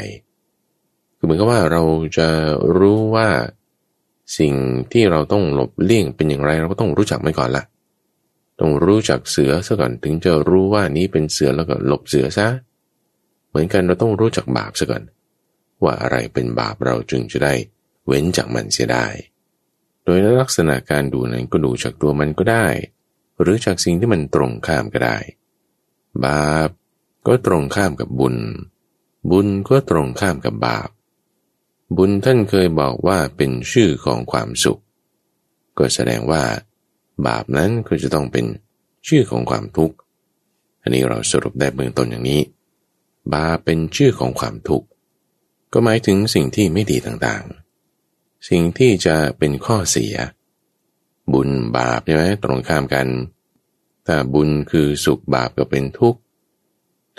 [1.17, 1.81] คือเหมือนกับว่าเรา
[2.17, 2.27] จะ
[2.77, 3.27] รู้ว่า
[4.39, 4.53] สิ่ง
[4.91, 7.63] ที่เราต้องหลบเลี่ยงเป็นอย่างไร เราก็ต้องรู้จักมันก่อนละ
[8.59, 12.47] ต้องรู้จักเสือซะก่อนถึงจะรู้ว่านี้เป็นเสือแล้วก็หลบเสือซะ
[13.49, 15.03] เหมือนกันเราต้องรู้จักบาปซะก่อน
[15.83, 17.53] ว่าอะไรเป็นบาปเราจึงจะได้
[18.07, 19.05] เว้นจากมันเสียได้
[20.03, 22.65] โดยลักษณะการดูนั้นก็ดูจากตัวมันก็ได้
[23.41, 25.17] หรือจากสิ่งที่มันตรงข้ามก็ได้
[26.25, 26.69] บาป
[27.27, 28.37] ก็ตรงข้ามกับบุญ
[29.31, 30.89] บุญก็ตรงข้ามกับบาป
[31.97, 34.81] บุญท่านเคยบอกว่าเป็นชื่อของความสุข
[35.77, 36.43] ก็แสดงว่า
[37.27, 38.45] บาปนั้นก็จะต้องเป็น
[39.07, 39.95] ชื่อของความทุกข์
[40.81, 42.41] อันนี้เราสรุปได้เบื้องต้นอย่างนี้
[43.33, 44.87] บาปเป็นชื่อของความทุกข์
[45.73, 50.13] ก็หมายถึงสิ่งที่ไม่ดีต่างๆ สิ่งที่จะเป็นข้อเสีย
[51.33, 53.07] บุญบาปใช่ไหมตรงข้ามกัน
[54.07, 56.19] ถ้าบุญคือสุขบาปก็เป็นทุกข์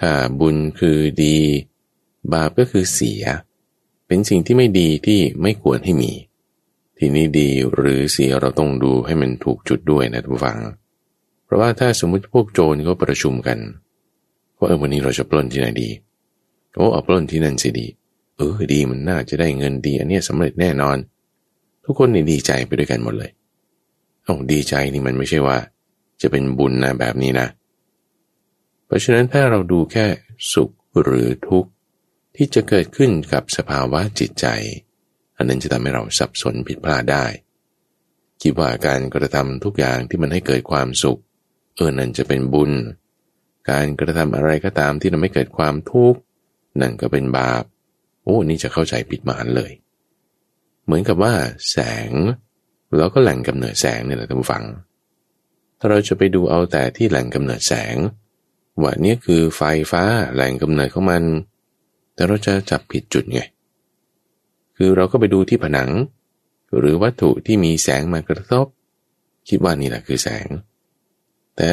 [0.01, 1.39] ถ้าบุญคือดี
[2.33, 3.23] บาปก็คือเสีย
[4.07, 6.13] เป็นสิ่งที่ไม่ดีที่ไม่ควรให้มี
[6.99, 10.59] ทีนี้ดีหรือเสียเราต้องดูให้มันถูกจุดด้วยนะทุกฝัง
[11.45, 13.59] เพราะว่าถ้าสมมุติพวกโจรก็ประชุมกัน
[14.59, 15.89] ว่าเออวันนี้เราจะปล้นที่ไหนดี
[16.75, 17.87] โอ้เอาปล้นที่นั่นสิดี
[18.37, 20.97] เออดีมันน่าจะได้เงินดี อันเนี้ยสำเร็จแน่นอน
[21.85, 23.31] ทุกคนนี่ดีใจไปด้วยกันหมดเลย
[24.29, 25.59] โอ้ดีใจนี่มันไม่ใช่ว่า
[26.23, 27.49] จะเป็นบุญนะแบบนี้นะ
[28.87, 30.07] เพราะฉะนั้นถ้าเราดูแค่
[30.53, 30.71] สุข
[31.03, 31.71] หรือทุกข์
[32.37, 34.47] ที่จะเกิดขึ้นกับสภาวะจิตใจ
[35.37, 37.27] อันนั้นจะทำให้เราสับสนผิดพลาดได้
[38.43, 41.21] คิดว่าการกระทำทุกอย่างที่มันให้เกิดความสุข
[41.77, 42.73] เออนั่นจะเป็นบุญ
[43.71, 46.21] การกระทำอะไรก็ตามที่ทำให้เกิดความทุกข์
[46.81, 47.65] นั่นก็เป็นบาป
[48.23, 49.73] โอ้นี่จะเข้าใจผิดมานเลย
[50.85, 51.35] เหมือนกับว่า
[51.71, 51.77] แส
[52.09, 52.11] ง
[52.97, 54.65] แล้วก็แหล่งกำเนิดแสงเนี่ยแหละท่านผู้ฟัง
[55.79, 57.97] ถ้าเราจะไปดูเอาแต่ที่แหล่งกำเนิดแสง
[58.83, 60.03] ว่านี่คือไฟฟ้า
[60.35, 61.23] แหล่งกำเนิดของมัน
[62.15, 63.41] แต่เราจะจับผิดจุดไง
[64.77, 65.91] คือเราก็ไปดูที่ผนัง
[66.79, 68.67] หรือวัตถุที่มีแสงมากระทบ
[69.49, 70.47] คิดว่านี่แหละคือแสง
[71.57, 71.71] แต่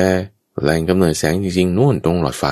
[0.62, 2.46] แหล่งกำเนิดแสงจริงๆนู่นตรงหลอดไฟ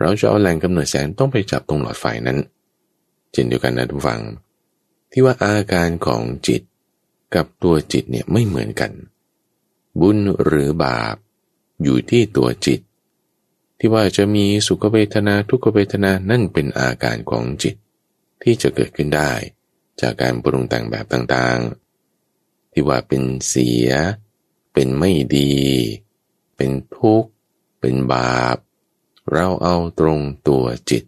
[0.00, 2.38] เราจะเอาแหล่งกำเนิดแสงต้องไปจับตรงหลอดไฟนั้น
[3.32, 4.20] เช่นเดียวกันนะทุกฝัง
[5.12, 6.62] ที่ว่าอาการของจิต
[7.34, 8.92] กับตัวจิตเนี่ยไม่เหมือนกัน
[10.00, 11.16] บุญหรือบาป
[11.82, 12.80] อยู่ที่ตัวจิต
[13.78, 17.74] ที่ว่าจะมีสุขเวทนาทุกขเวทนานั่นเป็นอาการของจิต
[18.42, 19.32] ที่จะเกิดขึ้นได้
[20.00, 23.88] จากการปรุงแต่งแบบต่างๆ ที่ว่าเป็นเสีย
[24.72, 25.54] เป็นไม่ดี
[26.56, 27.30] เป็นทุกข์
[27.80, 28.56] เป็นบาป
[29.32, 31.04] เราเอาตรงตัวจิต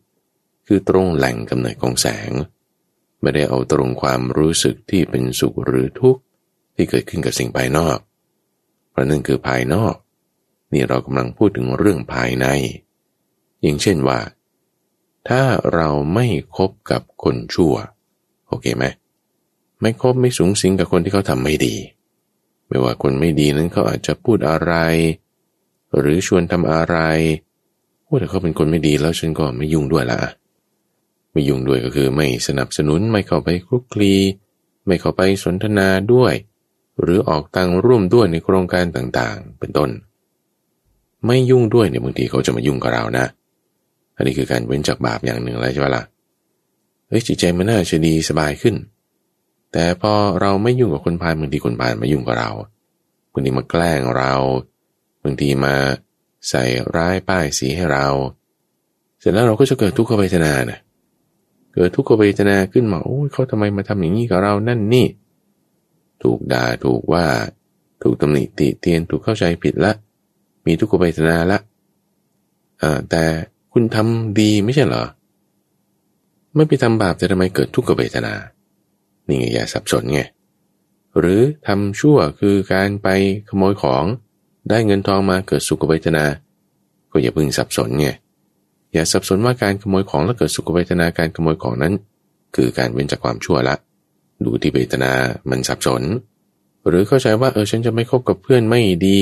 [0.66, 2.30] คือตรงแหล่งกำเนิดของแสง
[3.20, 6.22] ไม่ได้เอาตรงความรู้สึกที่เป็นสุขหรือทุกข์
[6.74, 7.98] ที่เกิดขึ้นกับสิ่งภายนอก
[8.90, 9.94] เพราะนั่นคือภายนอก
[10.72, 12.46] นี่เรากำลังพูดถึงเรื่องภายใน
[13.62, 14.20] อย่างเช่นว่า
[15.28, 15.42] ถ้า
[15.74, 17.74] เราไม่คบกับคนชั่ว
[18.48, 18.84] โอเคไหม
[19.80, 21.74] ไม่คบไม่สูงสิงกับคนที่เขาทำไม่ดี
[22.68, 24.74] ไม่ว่าคนไม่ดีนั้นเขาอาจจะพูดอะไร
[25.98, 26.96] หรือชวนทำอะไร
[28.06, 30.18] ว่าแต่เขาเป็นคนไม่ดีแล้วฉันก็ไม่ยุ่งด้วยละ
[31.32, 34.14] ไม่ยุ่งด้วยก็คือไม่สนับสนุนไม่เข้าไปคลุกคลี
[34.86, 36.34] ไม่เข้าไปสนทนาด้วย
[37.00, 39.90] หรือออกตังร่วมด้วยในโครงการต่างๆ เป็นต้น
[41.26, 43.26] ไม่ยุ่งด้วยเนี่ยบางทีเขาจะมายุ่งกับเรานะ
[44.16, 46.04] อันนี้คือการเว้นจากบาปอย่างหนึ่งแล้วใช่ไหมละ่ะ
[47.08, 48.74] เฮ้ยจิตใจมันน่าจะดีสบายขึ้น
[49.72, 52.50] แต่พอเราไม่ยุ่งกับคนพาลบางทีคนพาลมายุ่งกับเรา
[53.32, 54.32] บางทีมาแกล้งเรา
[55.22, 55.74] บางทีมา
[56.48, 56.64] ใส่
[56.96, 58.06] ร้ายป้ายสีให้เรา
[59.18, 60.78] เสร็จแล้วเราก็จะเกิดทุกขเวทนานะ
[61.74, 65.06] เกิดทุกขเวทนาขึ้นมาโอ้ยเขาทำไมมาทำอย่างนี้กับเรานั่นนี่
[66.22, 67.24] ถูกด่าถูกว่า
[68.02, 69.92] ถูกตำหนิติเตียนถูกเข้าใจผิดละ
[70.66, 71.58] มีทุกขเวทนาละ
[72.82, 73.22] อ่าแต่
[73.72, 75.04] คุณทำดีไม่ใช่เหรอ
[76.54, 78.34] ไม่ไปทำบาปแต่ทำไมเกิดทุกขเวทนา
[79.26, 80.20] นี่ไงอย่าสับสนไง
[81.18, 83.08] หรือทำชั่วคือการไป
[83.48, 84.04] ขโมยของ
[84.68, 86.24] ได้เงินทองมาเกิดสุขเวทนา
[87.12, 88.08] ก็อย่าพึ่งสับสนไง
[88.92, 91.94] อย่าสับสนว่าการขโมยของแล้วเกิดสุขเวทนาการขโมยของนั้น
[92.56, 93.76] คือการเว้นจากความชั่วละ
[94.44, 95.12] ดูที่เวทนา
[95.50, 96.02] มันสับสน
[96.86, 99.20] หรือเข้าใจว่าเออฉันจะไม่คบกับเพื่อนไม่ดี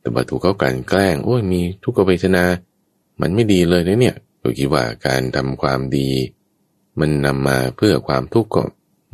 [0.00, 2.44] แต่บัตถูกเขากันแกล้งโอ้ยมีทุกขเวทนา
[3.20, 6.08] มันไม่ดีเลยนะเนี่ยก็คิดว่าการทำความดี
[7.00, 8.62] มันนำมาเพื่อความทุกข์ก็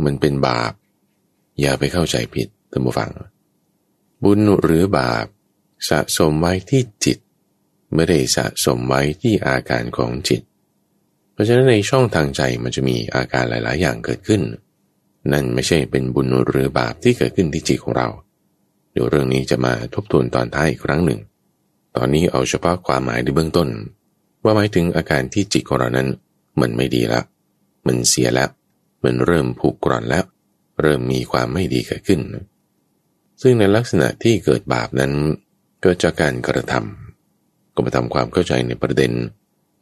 [0.04, 0.72] มันเป็นบาป
[1.60, 3.10] อย่าไปเข้าใจผิดท่านผู้ฟัง
[4.22, 5.26] บุญหรือบาป
[5.88, 7.18] สะสมไว้ที่จิต
[7.94, 10.40] ไม่ได้สะสมไว้ที่อาการของจิต
[11.33, 14.42] เพราะฉะนั้นในช่องทางใจมันจะมีอาการหลาย ๆ อย่างเกิดขึ้น
[15.33, 18.09] นั่นไม่ใช่เป็นบุญหรือบาปที่เกิดขึ้นที่จิตของเรา
[18.92, 21.20] เดี๋ยวเรื่องนี้จะมาทบทวนตอนท้ายอีกครั้งหนึ่ง
[21.96, 23.68] ตอนนี้เอาเฉพาะความหมายในเบื้องต้น
[24.42, 26.09] ว่าหมายถึงอาการที่จิตของเรานั้น
[26.61, 27.24] มันไม่ดีแล้ว
[27.87, 28.50] มันเสียแล้ว
[29.04, 30.24] มันเริ่มผูกกร่อนแล้ว
[30.80, 32.20] เริ่มมีความไม่ดีเกิดขึ้น
[33.42, 35.12] ซึ่งในลักษณะที่เกิดบาปนั้น
[35.83, 37.03] เกิดจากการกระทำ
[37.74, 39.12] ก็มาทำความเข้าใจในประเด็น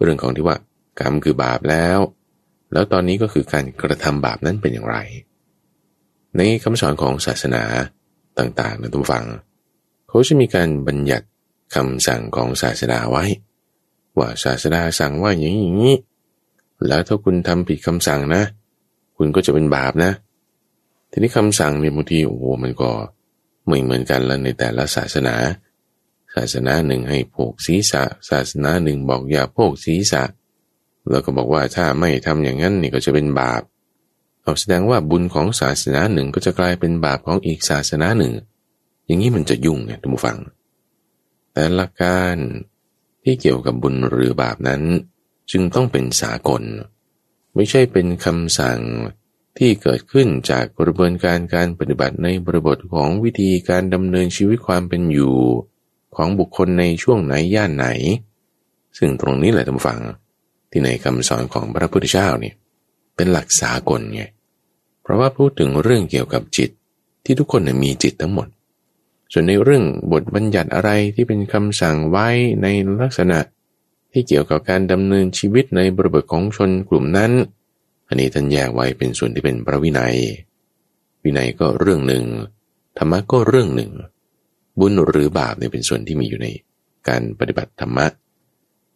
[0.03, 0.57] เรื่องของที่ว่า
[1.01, 1.99] กรรมคือบาปแล้ว
[2.73, 4.97] แล้วตอนนี้ก็คือการกระทำบาปนั้นเป็นอย่างไร
[6.37, 7.63] ในคำสอนของศาสนา
[8.39, 9.27] ต่างๆนะทุกฝัง
[10.09, 11.27] เขาจะมีการบัญญัติ
[11.75, 13.25] คำสั่งของศาสนาไว้
[14.19, 15.95] ว่าศาสนาสั่งว่าอย่างนี้
[16.87, 18.43] แล้วถ้าคุณทำผิดคำสั่งนะ
[19.17, 20.13] คุณก็จะเป็นบาปนะ
[21.11, 22.91] ทีนี้คำสั่งเนี่ยบางทีโอ้โหมันก็
[23.67, 25.35] ไม่เหมือนกันแล้วในแต่ละศาสนา
[26.35, 30.23] ศาสนาหนึ่งให้โภกศีรษะ ศาสนาหนึ่งบอกอย่าโภกศีรษะ
[31.11, 33.63] แล้วก็บอกว่าถ้าไม่ทำอย่างนั้นนี่ก็จะเป็นบาป
[34.43, 38.33] เอาแสดงว่าบุญของศาสนาหนึ่งก็จะกลายเป็นบาปของอีกศาสนาหนึ่ง
[39.07, 40.39] อย่างนี้มันจะยุ่งไงท่านผู้ฟัง
[41.53, 42.37] แต่หลักการ
[43.25, 44.83] ที่เกี่ยวกับบุญหรือบาปนั้น
[45.51, 46.63] จึงต้องเป็นสากล
[47.55, 48.81] ไม่ใช่เป็นคำสั่ง
[49.59, 55.37] ที่เกิดขึ้นจากกระบวนการการปฏิบัติในบริบทของวิธีการดำเนินชีวิตความเป็นอยู่
[56.17, 57.87] ของบุคคลในช่วงไหนย่านไหน
[58.99, 59.99] ซึ่งตรงนี้แหละท่านฟัง
[60.71, 62.55] ที่ในคำสอนของพระพุทธเจ้าเนี่ย
[63.17, 64.23] เป็นหลักสากลไง
[65.03, 66.71] เพราะว่าพูดถึงเรื่องเกี่ยวกับจิต
[67.25, 68.49] ที่ทุกคนมีจิตทั้งหมด
[69.33, 72.29] ส่วนในเรื่องบทบัญญัติอะไรที่เป็นคำสั่งไว้
[72.63, 72.67] ใน
[73.01, 73.39] ลักษณะ
[74.13, 77.33] ที่เกี่ยวกับการดำเนินชีวิตในบริบทของชนกลุ่มนั้น
[78.09, 80.17] อันนี้ท่านแยกไว้เป็นส่วนที่เป็นพระวินัย
[81.23, 82.25] วินัยก็เรื่องหนึ่ง
[82.99, 83.91] ธรรมะก็เรื่องหนึ่ง
[84.81, 86.49] บุญหรือบาปเนี่ยเป็นส่วนที่มีอยู่ใน
[87.09, 88.07] การปฏิบัติธรรมะ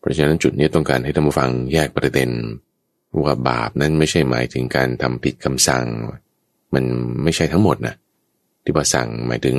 [0.00, 2.30] เพราะฉะนั้นจุดนี้ต้องการให้ท่านผู้ฟังแยกประเด็น
[3.24, 5.84] ว่าบาปนั้นไม่ใช่หมายถึงการทำผิดคำสั่ง
[6.74, 6.84] มัน
[7.22, 7.94] ไม่ใช่ทั้งหมดนะ
[8.64, 9.56] ที่ว่าสั่งหมายถึง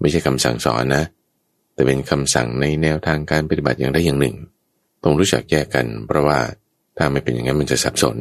[0.00, 1.04] ไม่ใช่คำสั่งสอนนะ
[1.74, 4.36] แต่เป็นคำสั่งในแนวทางการปฏิบัติอย่างใดอย่างหนึ่ง
[5.02, 6.38] ต้องรู้จักแยกกันเพราะว่า
[6.96, 8.16] ถ้าไม่เป็นอย่างนั้นมันจะสับสน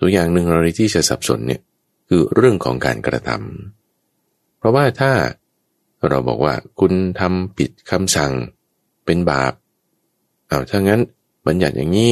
[0.00, 1.60] ตัวอย่างหนึ่งเราที่จะสับสนเนี่ย
[2.08, 5.12] คือเรื่องของการกระทำเพราะว่าถ้า
[6.08, 8.32] เราบอกว่าคุณทำผิดคำสั่ง
[9.04, 9.52] เป็นบาป
[10.48, 11.00] เอาถ้างั้น
[11.46, 12.10] บัญญัติอย่างนี้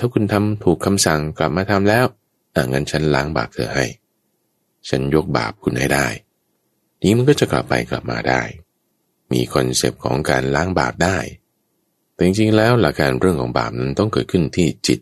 [0.00, 2.04] ถ้าคุณทำถูกคำสั่งกลับมาทำแล้ว
[2.54, 3.84] อ่างั้นฉันล้างบาปเธอให้
[4.88, 6.06] ฉันยกบาปคุณให้ได้
[7.02, 8.42] นี้มันก็จะกลับไปกลับมาได้
[9.32, 11.18] มีคอนเซปต์ของการล้างบาปได้
[12.14, 14.98] แต่จริงๆแล้วหลักการเรื่องของบาปนั้นต้องเกิดขึ้นที่จิต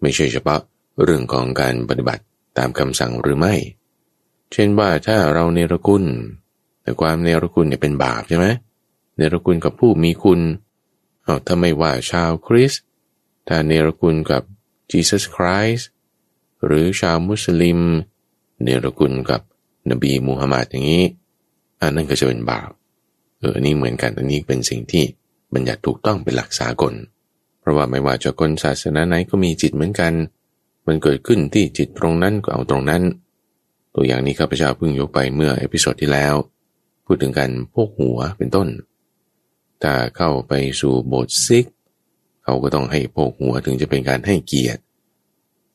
[0.00, 0.60] ไม่ใช่เฉพาะ
[1.02, 2.22] เรื่องของการปฏิบัติ
[2.58, 3.54] ตามคำสั่งหรือไม่
[4.52, 6.04] เช่นว่าถ้าเราเนรคุณ
[6.84, 8.46] แต่ความเนรคุณเนี่ยเป็นบาปใช่ไหม
[9.16, 10.40] เนรคุณกับผู้มีคุณ
[11.22, 12.82] เอาถ้าไม่ว่าชาวคริสต์
[13.48, 14.42] ถ้าเนรคุณกับ
[14.92, 15.84] Jesus Christ
[16.64, 17.80] หรือชาวมุสลิม
[18.62, 19.40] เนรคุณกับ
[19.90, 21.04] นบีมูฮัมมัดอย่างนี้
[21.80, 22.70] อันนั้นก็จะเป็นบาป
[23.38, 25.04] เอออันนี้เหมือนกันอันนี้เป็นสิ่งที่
[25.54, 26.94] บัญญัติถูกต้องเป็นหลักสากล
[27.60, 30.12] เพราะว่าไม่ว่าจะคนศาสนาไหนก็มีจิตเหมือนกัน
[30.86, 33.02] มันเกิดขึ้นที่จิตตรงนั้นก็เอาตรงนั้น
[33.94, 36.34] ตัวอย่างนี้ข้าพเจ้าเพิ่งยกไปเมื่อ episode ที่แล้ว
[37.04, 38.68] พูดถึงการโพกหัวเป็นต้น
[39.82, 41.66] ถ้าเข้าไปสู่โบสถ์ซิก
[42.44, 44.80] เขาก็ต้องให้โพกหัวถึงจะเป็นการให้เกียรติ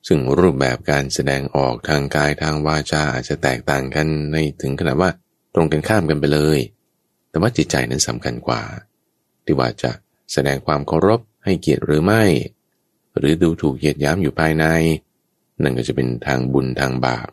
[0.07, 5.11] ซึ่งรูปแบบการแสดงออกทางกายทางวาจาอาจจะแตกต่างกันในถึงขนาดว่า
[5.55, 6.59] ตรงกันข้ามกันไปเลย
[7.29, 8.61] แต่ว่าจิตใจนั้นสำคัญกว่า
[9.45, 9.91] ที่ว่าจะ
[10.33, 12.23] แสดงความเคารพให้เกียรติหรือไม่
[13.17, 14.65] หรือดูถูกเหยียดย้ำอยู่ภายใน
[15.61, 17.27] นั่นก็จะเป็นทางบุญทางบาป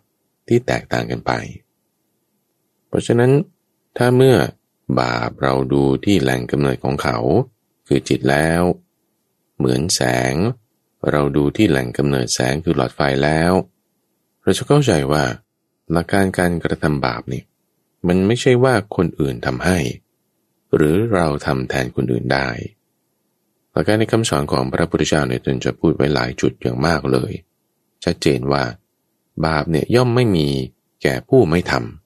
[0.49, 1.33] ที่แตกต่างกันไป
[2.89, 3.31] เพราะฉะนั้น
[3.97, 4.37] ถ้าเมื่อ
[5.01, 7.19] บาปเราดูที่แหล่งกำเนิดของเขา
[7.87, 8.63] คือจิตแล้ว
[9.59, 10.35] เหมือนแสง
[11.11, 13.53] เราดูที่แหล่งกำเนิดแสงคือหลอดไฟแล้ว
[14.43, 15.25] เราจะเข้าใจว่า
[15.93, 17.43] หลักการการกระทำบาปนี่
[18.07, 19.79] มันไม่ใช่ว่าคนอื่นทำให้
[20.75, 22.49] หรือเราทำแทนคนอื่นได้
[23.73, 27.33] หลักการในคำสอนของพระพุทธเจ้าเนี่ยจนจะพูดไว้หลายจุดอย่างมากเลย
[28.05, 28.63] ชัดเจนว่า
[29.47, 30.49] บาปเนี่ยย่อมไม่มี
[31.03, 32.06] แก่ผู้ไม่ทำ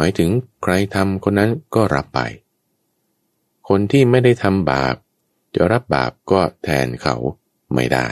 [0.00, 0.30] หมายถึง
[0.62, 2.20] ใครทำคนนั้นก็รับไป
[3.68, 4.94] คนที่ไม่ได้ทำบาป
[5.54, 7.16] จะรับบาปก็แทนเขา
[7.74, 8.08] ไม่ได้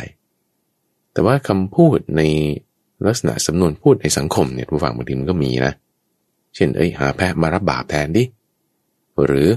[1.12, 2.22] แต่ว่าคำพูดใน
[3.07, 5.72] ลักษณะสำนวนพูดในสังคมเนี่ยผู้ฟังบางทีมันก็มีนะ
[6.55, 8.25] เช่นเอ้ยหาแพะมารับบาปแทนดิ
[9.25, 9.49] หรือ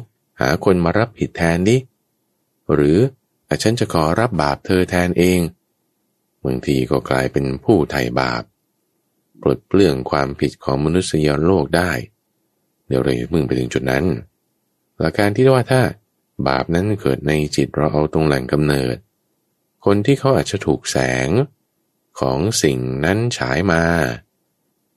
[0.42, 1.78] หาคนมารับผิดแทนดิ
[2.74, 2.98] หรือ
[3.63, 5.39] ฉันจะขอรับบาปเธอแทนเอง
[6.46, 8.44] บางทีก็กลายเป็นผู้ไถ่บาป
[9.42, 11.92] ปลดเปลื้องความผิดของมนุษยโลกได้
[12.89, 14.06] เดี๋ยวเรามึงไปถึงจุดนั้น
[14.99, 15.82] หลักการที่ว่าถ้า
[16.47, 18.95] บาปนั้นเกิดในจิตเราเอาตรงแหล่งกำเนิด
[19.86, 21.30] คนที่เขาอาจจะถูกแสง
[22.19, 23.84] ของสิ่งนั้นฉายมา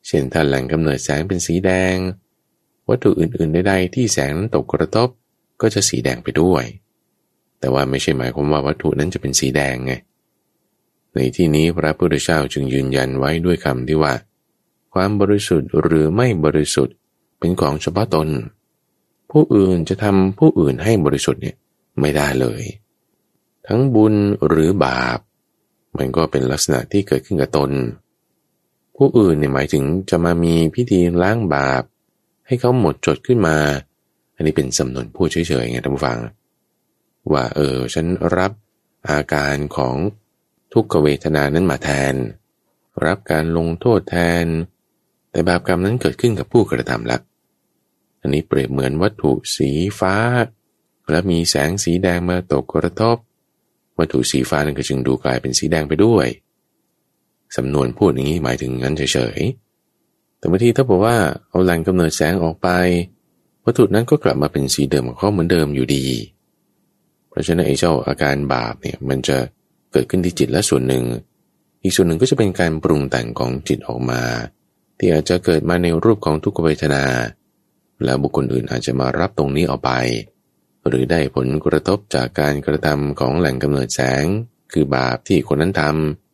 [0.06, 1.96] เช่นถ้าแหล่งกำเนิดแสงเป็นสีแดง
[2.88, 5.08] วัตถุอื่นๆใดๆที่แสงนั้นตกกระทบ
[5.60, 6.64] ก็จะสีแดงไปด้วย
[7.58, 9.92] แต่ว่าไม่ใช่หมายความว่าวัตถุนั้นจะเป็นสีแดงไง
[11.14, 14.14] ในที่นี้พระพุทธเจ้าจึงยืนยันไว้ด้วยคำที่ว่า
[14.94, 16.96] ความบริสุทธิ์หรือไม่บริสุทธิ์
[17.42, 18.28] เป็นของเฉพาะตน
[19.30, 21.56] ผู้อื่นจะทำผู้อื่นให้บริสุทธิ์เนี่ย
[22.00, 22.62] ไม่ได้เลย
[23.66, 24.14] ทั้งบุญ
[24.46, 25.18] หรือบาป
[25.96, 27.70] มันก็เป็นลักษณะที่เกิดขึ้นกับตน
[28.96, 31.82] ผู้อื่นเนี่ยหมายถึงจะมามีพิธีล้างบาป
[32.46, 33.56] ให้เขาหมดจดขึ้นมา
[34.34, 36.18] อันนี้เป็นสำนวนพูดเฉยๆไงท่านผู้ฟัง
[37.32, 38.52] ว่าเออฉันรับ
[39.08, 39.94] อาการของ
[40.72, 42.14] ทุกขเวทนานั้นมาแทน
[43.04, 44.46] รับการลงโทษแทน
[45.30, 47.20] แต่บาปกรรมนั้นเกิดขึ้นกับผู้กระทำแล้ว
[48.22, 50.14] อันนี้เปรียบเหมือนวัตถุสีฟ้า
[51.10, 53.16] และมีแสงสีแดงมาตกกระทบ
[53.98, 56.26] วัตถุสีฟ้านั้นก็จึงดูกลายเป็นสีแดงไปด้วย
[57.56, 61.16] สำนวนพูดอย่างนี้หมายถึงงั้นเฉยๆ แต่บางทีถ้าบอกว่า
[61.48, 62.68] เอาแหล่งกำเนิดแสงออกไป
[63.64, 66.04] วัตถุนั้นก็กลับมาเป็นสีเดิมของเขาเหมือนเดิมอยู่ดี
[67.28, 69.36] เพราะฉะนั้นไอ้เจ้าอาการบาปเนี่ยมันจะ
[69.92, 71.04] เกิดขึ้นที่จิตและส่วนหนึ่ง
[71.82, 74.22] อีกส่วนหนึ่งก็จะเป็นการปรุงแต่งของจิตออกมา
[74.98, 77.04] ที่อาจจะเกิดมาในรูปของทุกขเวทนา
[78.04, 79.90] แล้วบุคคลอื่นอาจจะมารับตรงนี้เอาไป
[80.88, 84.24] หรือได้ผลกระทบจากการกระทำของแหล่งกำเนิดแสง
[84.72, 85.82] คือบาปที่คนนั้นท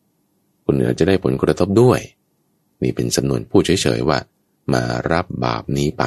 [0.06, 2.00] ำคนอื่นจะได้ผลกระทบด้วย
[2.82, 4.18] นี่เป็นสำนวนพูดเฉยๆว่า
[4.72, 6.04] มารับบาปนี้ไป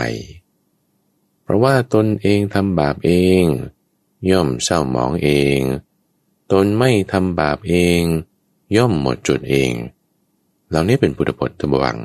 [1.43, 3.43] เพราะว่าตนเองทำบาปเอง
[4.29, 5.59] ย่อมเศร้าหมองเอง
[6.51, 8.01] ตนไม่ทำบาปเอง
[8.77, 9.71] ย่อมหมดจุดเอง
[10.69, 11.97] เหล่านี้เป็นพุทธพจน์ธรรมวัง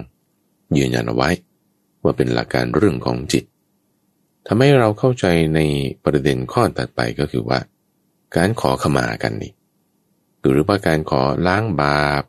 [0.76, 1.28] ยืนยันเอาไว้
[2.06, 3.44] ว่าเป็นหลักการเรื่องของจิต
[4.46, 5.60] ทำให้เราเข้าใจใน
[6.04, 7.58] ประเด็นข้อตัดไปก็คือว่า
[8.36, 9.52] การขอขมากันนี่
[10.52, 12.22] หรือว่าการขอล้างบาป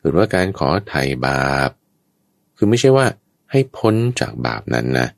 [0.00, 1.70] หรือว่าการขอไถ่บาป
[2.56, 3.06] คือไม่ใช่ว่า
[3.50, 5.08] ให้พ้นจากบาปนั้นนะ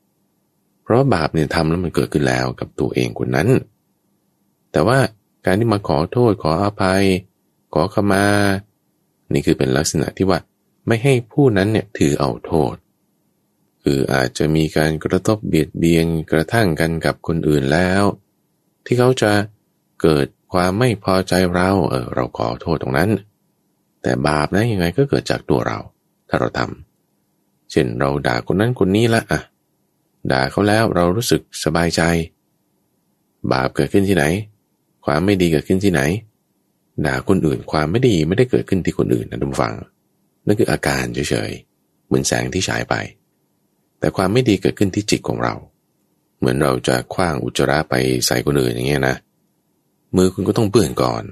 [0.82, 3.48] เพราะบาปเนี่ยทำแล้วมันเกิดขึ้นแล้วกับตัวเองคนนั้น
[4.72, 4.98] แต่ว่า
[5.46, 7.04] การที่มาขอโทษขออภัย
[7.74, 8.24] ขอขมา
[9.32, 10.38] นี่คือเป็นลักษณะที่ว่า
[10.86, 12.74] ไม่ให้ผู้นั้นเนี่ยถือเอาโทษ
[13.90, 18.02] คืออาจจะมีการกระทบเบียดเบียนกระทั่งกันกับคนอื่นแล้ว
[18.86, 19.32] ที่เขาจะ
[20.02, 23.10] เกิดความไม่พอใจเราเออเราขอโทษตรงนั้น
[24.02, 25.78] แต่บาปนะยังไงก็เกิดจากตัวเรา
[26.28, 29.40] ถ้าเราทำเช่นเราด่าคนนั้นคนนี้ละอะ
[30.32, 32.02] ด่าเขาแล้วเรารู้สึกสบายใจ
[33.52, 34.24] บาปเกิดขึ้นที่ไหน
[35.04, 36.02] ความไม่ดีเกิดขึ้นที่ไหน
[37.06, 39.74] ด่าคนอื่นความไม่ดีไม่ได้เกิดขึ้นที่คนอื่นนะทุกฝัง
[40.46, 42.96] นั่นคืออาการเฉยๆเหมือนแสงที่ฉายไป
[43.98, 45.54] แต่ความไม่ดีเกิดขึ้นที่จิตของเรา
[46.38, 47.94] เหมือนเราจะคว้างอุจจาระไป
[48.26, 49.16] ใส่คนอื่นอย่างเงี้ยนะ
[50.16, 51.24] มือคุณก็ต้องเปื่อนก่อน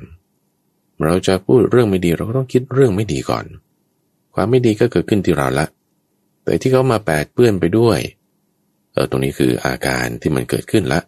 [1.04, 3.44] เราจะพูดเรื่องไม่ดีเราก็ต้องคิดเรื่องไม่ดีก่อน
[4.34, 5.66] ความไม่ดีก็เกิดขึ้นที่เราละ
[6.44, 7.98] แต่ที่เขามาแปดเปื้อนไปด้วย
[8.92, 11.00] เออตรงนี้คืออาการที่มันเกิดขึ้นละ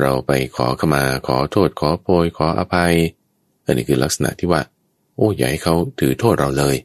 [0.00, 2.94] เราไปขอขมาขอโทษขอโพยขออภัย
[3.64, 4.60] อันนี้คือลักษณะที่ว่า
[5.16, 6.76] โอ้ใหญ่เขาถือโทษเราเลย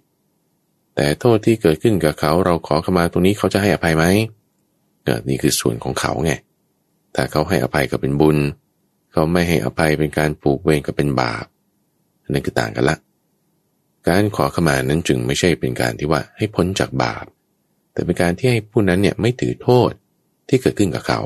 [1.02, 4.06] แต่โทษที่เกิดขึ้นกับเขาเราขอขมาตรงนี้เขาจะให้อภัยไหม
[5.04, 6.32] เออนี่คือส่วนของเขาไง
[7.16, 8.38] ถ้าเขาให้อภัยก็เป็นบุญ
[9.12, 11.46] เขาไม่ให้อภัยเป็นการผูกเวรก็เป็นบาป
[12.32, 12.98] นั่นคือต่างกันละ
[14.08, 17.26] การขอขมานั้นจึงไม่ใช่เป็นการที่ว่าให้พ้นจากบาป
[17.94, 19.92] แต่เป็นการที่ให้ผู้นั้นเนี่ยไม่ถือโทษ
[20.50, 21.22] ที่เกิดขึ้นกับเขา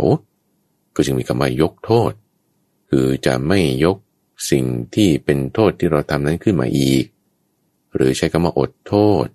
[0.96, 2.12] ก็จึงมีคำว่ายกโทษ
[2.90, 3.98] คือจะไม่ยก
[4.52, 7.06] สิ่งที่เป็นโทษที่เราทำนั้นขึ้นมาอีก
[7.96, 9.28] หรือใช้คำว่าอดโทษ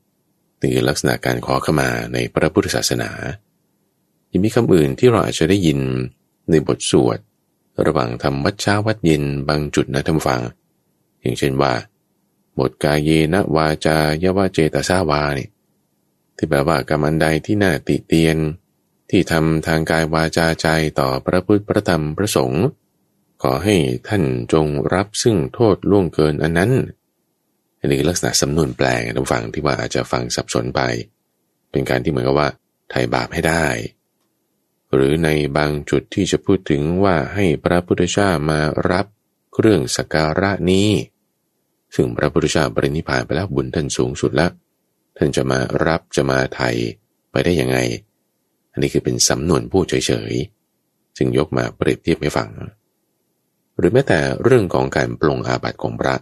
[0.60, 3.10] นี่คือลักษณะการขอขมาในพระพุทธศาสนา
[4.30, 5.78] ยังมีคำอื่นที่เราอาจจะได้ยิน
[6.50, 7.18] ในบทสวด
[7.86, 10.40] ระหว่างทำวัดเช้าวัดเย็นบางจุดนะท่านฟัง
[11.20, 11.72] อย่างเช่นว่า
[12.58, 15.48] บทกายเยนะวาจายาวาเจตสาวานี่
[16.36, 18.36] ที่แปลว่ากรรมอันใดที่น่าติเตียน
[19.10, 20.66] ที่ทำทางกายวาจาใจ
[21.00, 22.64] ต่อพระพุทธพระธรรมพระสงฆ์
[23.42, 23.76] ขอให้
[24.08, 26.72] ท่านจงรับซึ่งโทษล่วงเกินอันนั้น
[27.88, 30.80] นนี้ลักษณะสำนวนแปลงท่านฟังที่ว่าอาจจะฟังสับสนไป
[31.70, 32.48] เป็นการที่เหมือนกับว่า
[32.90, 33.66] ไถ่บาปให้ได้
[34.94, 39.06] หรือในบางจุดที่จะพูดถึงว่าให้พระพุทธเจ้ามารับ
[39.54, 40.90] เครื่องสักการะนี้
[41.94, 44.50] ซึ่งพระพุทธเจ้าปรินิพานไปแล้วบุญท่านสูงสุดแล้ว
[45.16, 46.76] ท่านจะมารับจะมาไทย
[47.30, 47.78] ไปได้ยังไง
[48.72, 52.48] อันนี้คือเป็นสำนวนพูดเฉยๆ จึงยกมาเปรียบเทียบให้ฟัง
[53.78, 56.14] หรือแม้แต่เรื่องของการปลงอาบัติของพระ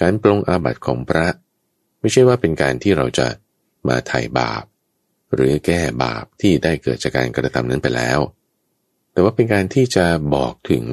[0.00, 1.26] การปลงอาบัติของพระ
[2.00, 3.26] ไม่ใช่ว่าเป็นการที่เราจะ
[3.88, 4.64] มาไถ่บาป
[5.34, 8.18] หรือแก้บาปที่ได้เกิดจากการกระทำนั้นไปแล้ว
[9.12, 10.84] แต่ว่าเป็นการที่จะบอกถึง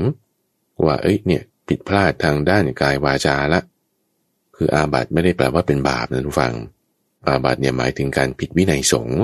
[0.86, 3.62] ว่าเอ้ยเนี่ยผิดพลาดทางด้านกายวาจาละ
[4.56, 6.54] คืออาบัติไม่ได้แปลว่าเป็นบาปนะทุกฟัง
[7.26, 9.22] อาบัติเนี่ยหมายถึงการผิดวินัยสงฆ์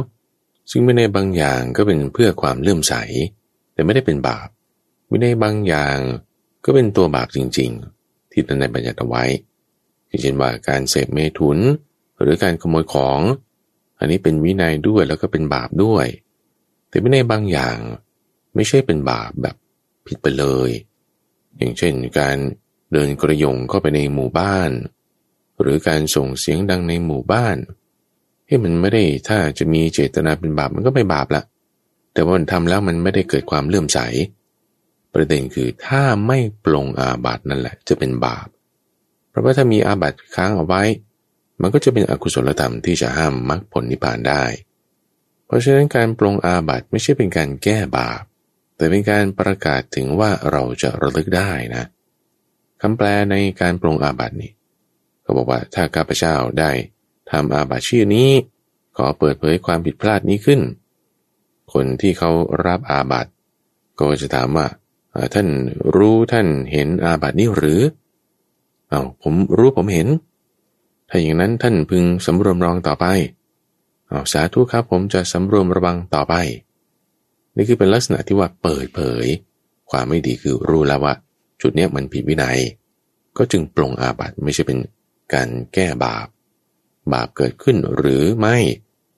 [0.71, 2.93] ซึ่งวินัยบางอย่างก็เป็นเพื่อความเลื่อมใส
[3.73, 4.47] แต่ไม่ได้เป็นบาป
[5.11, 5.97] วินัยบางอย่าง
[6.65, 7.69] ก็เป็นตัวบาปจริง
[8.01, 9.23] ๆ ที่ท่านได้บัญญัติเอาไว้
[10.21, 11.57] เช่นว่าการเสพเมถุน
[12.21, 13.19] หรือการขโมยของ
[13.99, 16.05] อันนี้เป็นวินัยด้วยแล้วก็เป็นบาปด้วย
[16.89, 17.77] แต่วินัยบางอย่าง
[18.55, 19.55] ไม่ใช่เป็นบาปแบบ
[20.07, 20.69] ผิดไปเลย
[21.57, 22.37] อย่างเช่นการ
[22.91, 24.71] เดินกระยงเข้าไปในหมู่บ้าน
[25.61, 27.57] หรือการส่งเสียงดังในหมู่บ้าน
[28.47, 31.43] ให้มันไม่ได้ถ้าจะมีเจตนาเป็นบาปมันก็ไม่บาปละ
[32.13, 33.99] แต่ว่ามันทำแล้วมันไม่ได้เกิดความเลื่อมใส
[35.13, 38.47] ประเด็นคือถ้าไม่ปลงอาบัตินั่นแหละ จะเป็นบาป
[39.29, 40.83] เพราะว่าถ้ามีอาบัติค้างเอาไว้
[41.61, 44.43] มันก็จะเป็นอกุศลธรรมที่จะห้ามมรรคผลนิพพานได้
[45.45, 48.21] เพราะฉะนั้นการปรงอาบัติไม่ใช่เป็นการแก้บาป
[48.75, 51.85] แต่เป็นการประกาศถึงว่าเราจะระลึกได้นะ
[52.81, 54.51] คำแปลในการปรงอาบัตินี่
[55.21, 56.71] เขาบอกว่าถ้าข้าพเจ้าได้
[57.31, 58.29] ทำอาบัติชื่อนี้
[58.97, 60.61] ขอเปิดเผยความผิดพลาดนี้ขึ้น
[61.73, 62.31] คนที่เขา
[62.65, 63.31] รับอาบัติ
[63.99, 64.67] ก็จะถามว่า
[65.33, 65.47] ท่าน
[65.95, 67.81] รู้ท่านเห็นอาบัตินี้หรือ
[68.89, 70.07] เอา้าผมรู้ผมเห็น
[71.09, 73.05] ถ้าอย่างนั้นท่านพึงสำรวมรองต่อไป
[74.07, 76.33] เอาสาธุครับผมจะสำรวมระวังต่อไป
[77.55, 79.25] นี่คือเป็นลักษณะที่ว่าเปิดเผย
[79.91, 81.13] ความไม่ดีคือรู้แล้วว่า
[81.61, 82.59] จุดนี้มันผิดวินัย
[83.37, 84.79] ก็จึงปรงอาบัติไม่ใช่เป็น
[85.33, 86.27] การแก้บาป
[87.13, 88.57] บาปเกิดขึ้นหรือไม่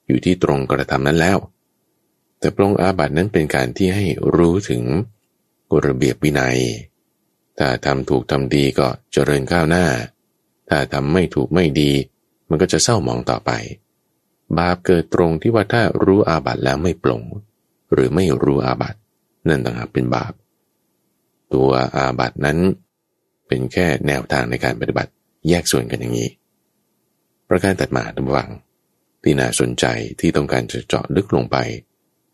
[0.07, 1.37] อยู่ที่ตรงกระทำนั้นแล้ว
[2.39, 4.05] แต่ปรงอาบัตินั้นเป็นการที่ให้
[4.35, 4.83] รู้ถึง
[5.85, 6.59] ระเบียบวินัย
[7.63, 9.85] ถ้าทำถูกทำดีก็เจริญก้าวหน้า
[10.69, 11.91] ถ้าทำไม่ถูกไม่ดี
[12.49, 13.51] มันก็จะเศร้าหมองต่อไป
[14.57, 17.21] บาปเกิดตรงที่ว่าถ้ารู้อาบัติแล้วไม่ปลง
[17.93, 18.99] หรือไม่รู้อาบัติ
[19.47, 20.33] นั่นต่างหากเป็นบาป
[21.53, 22.57] ตัวอาบัตินั้น
[23.47, 25.11] เป็นแค่แนวทางในการปฏิบัติ
[25.49, 26.29] แยกส่วนกันอย่างนี้
[27.49, 28.49] ประการตัดมาตำวัง
[29.23, 29.85] ที่น่าสนใจ
[30.19, 31.57] ที่ต้องการจะเจาะลึกลงไป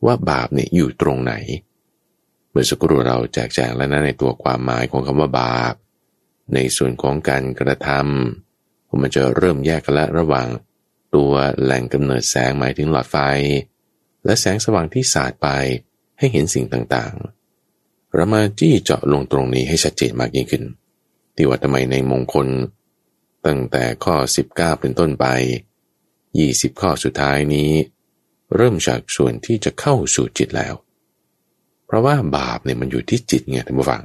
[0.05, 1.33] ว่าบาปเนี่ยอยู่ตรงไหน
[2.51, 5.75] เมื่อสักครู่เราแจกแจงแล้วนะในตัวความหมายของคำว่าบาป
[6.53, 10.47] ในส่วนของการกระทำผมมันจะเริ่มแยกกันล้วระหว่าง
[11.15, 11.31] ตัว
[11.61, 13.17] แหล่งกำเนิดแสงหมายถึงหลอดไฟ
[14.25, 15.47] และแสงสว่างที่สาดไป
[16.17, 20.63] ให้เห็นสิ่งต่างๆ เรามาจี้เจาะลงตรงนี้ให้ชัดเจนมากยิ่งขึ้น
[21.35, 22.47] ที่ว่าทำไมในมงคล
[23.45, 24.15] ตั้งแต่ข้อ
[24.51, 25.25] 19 เป็นต้นไป
[26.01, 27.71] 20 ข้อสุดท้ายนี้
[28.55, 30.73] เริ่มจากส่วนที่จะเข้าสู่จิตแล้ว
[31.87, 34.03] เพราะว่าบาปเนี่ยมันอยู่ที่จิตไงท่านผู้ฟัง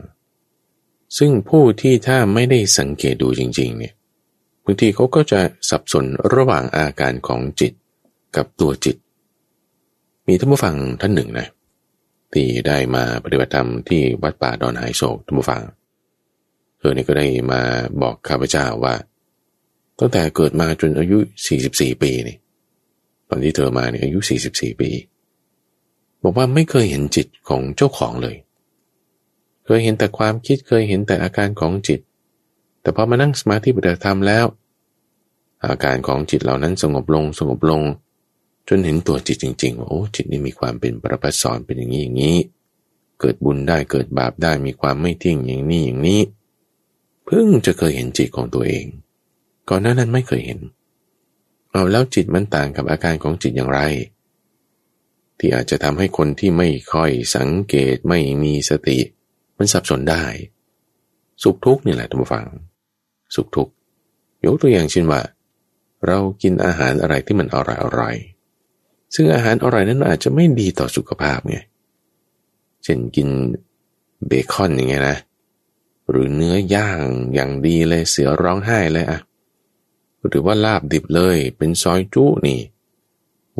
[1.18, 3.94] ซึ่งผู้ที่ถ้าไม่ได้สังเกตดูจริง ๆ เนี่ย
[4.64, 6.04] บางทีเขาก็จะสับสน
[6.34, 7.72] ระหว่างอาการของจิต
[8.36, 8.96] กับตัวจิต
[10.26, 11.48] มีท่านผู้ฟังท่านหนึ่งนะ
[12.32, 15.62] ที่ได้มาปฏิบัติธรรมที่วัดป่าดอนหายโศกท่านผู้ฟัง
[16.78, 17.62] เธอเนี่ยก็ได้มา
[18.02, 18.94] บอกข้าพเจ้าว่า
[19.98, 21.18] ตั้งแต่เกิดมาจนอายุ
[21.60, 22.36] 44 ปีนี่
[23.28, 24.18] ตอนที่เธอมาเนี่ยอายุ
[24.50, 24.90] 44 ปี
[26.22, 28.36] บอกว่าไม่เคยเห็นจิตของเจ้าของเลย
[29.64, 32.00] เคยเห็นแต่ความคิดเคยเห็นแต่อาการของจิต
[32.82, 34.46] แต่พอมานั่งสมาธิปฏิบัติธรรมแล้ว
[35.66, 37.82] อาการของจิตเหล่านั้นสงบลงสงบลง
[38.68, 42.38] จนเห็นตัวจิตจริงๆว่าโอ้จิตนี่มีความเป็นประพัสสอนเป็นอย่างนี้อย่างนี้
[43.20, 46.20] เกิดบุญได้เกิดบาปได้มีความไม่เที่ยงอย่างนี้อย่างนี้
[47.24, 48.84] เพิ่งจะเคยเห็นจิตของตัวเอง
[49.68, 50.60] ก่อนหน้านั้นไม่เคยเห็น
[51.72, 53.80] เอาแล้วจิตมันต่างกับอาการของจิตอย่างไร
[55.44, 58.98] ที่อาจจะทำให้คนที่ไม่ค่อยสังเกตไม่มีสติ
[59.56, 60.24] มันสับสนได้
[61.42, 62.46] สุขทุกข์นี่แหละท่านผู้ฟัง
[63.34, 63.72] สุขทุกข์
[64.44, 65.20] ยกตัวอย่างเช่นว่า
[66.06, 68.16] เรากินอาหารอะไรที่มันอร่อยอร่อย
[69.14, 71.56] ซึ่งอาหารอร่อยนั้นอาจจะไม่ดีต่อสุขภาพไง
[72.84, 73.28] เช่นกิน
[74.26, 75.18] เบคอนอย่างเงี้ยนะ
[76.10, 77.00] หรือเนื้อย่าง
[77.34, 79.20] อย่างดีเลยเสือร้องไห้เลยอะ
[80.26, 82.58] หรือว่าลาบดิบเลยเป็นซอยจุนี่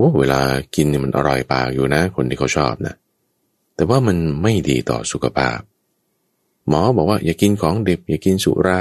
[0.01, 0.41] ว่าเวลา
[0.75, 2.95] กินเนี่ยมันอร่อยปากอยู่นะ คนที่เขาชอบนะ
[3.77, 5.59] แต่ว่ามันไม่ดีต่อสุขภาพ
[6.69, 8.81] หมอบอกว่าอย่ากินของดิบอย่ากินสุรา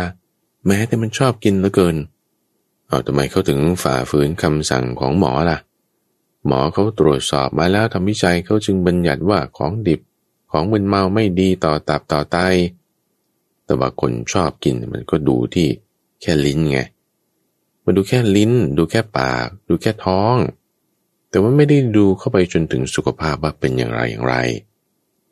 [0.66, 1.96] แม้แต่มันชอบกินเหลือเกิน
[2.88, 5.58] เอาทำไมเขาถึงฝ่าฝืนคำสั่งของหมอล่ะ
[6.48, 10.02] หมอเขาตรวจสอบมาแล้วทำวิจัยเขาจึงบัญญัติว่าของดิบ
[10.52, 12.38] ของมึนเมาไม่ดีต่อตับต่อไต
[13.66, 15.68] แต่ว่าคนชอบกินมันก็ดูที่
[16.22, 16.80] แค่ลิ้นไง
[17.84, 20.36] มาดูแค่ลิ้น ดูแค่ปาก ดูแค่ท้อง
[21.32, 24.36] แต่ว่าไม่ได้ดูเข้าไปจนถึงสุขภาพว่าเป็นอย่างไรอย่างไร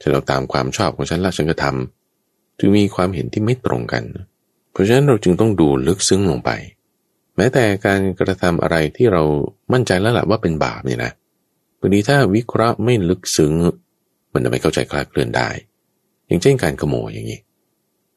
[0.02, 4.04] ฉันเราตามความชอบของฉันละฉันก็ทำจึงมีความเห็นที่ไม่ตรงกัน
[4.72, 6.52] เพราะฉะนั้นเราจึงต้องดูลึกซึ้งลงไป
[7.36, 9.24] แม้แต่การกระทำอะไรที่เรา
[9.74, 11.12] มั่นใจแล้วแหละว่าเป็นบาปเนี่ยนะ
[11.80, 13.54] บางทีถ้าวิเคราะห์ไม่ลึกซึ้ง
[14.34, 15.50] มันจะไม่เข้าใจคลาดเคลื่อนได้
[16.28, 17.40] อย่างเช่นการขโมยอย่างนี้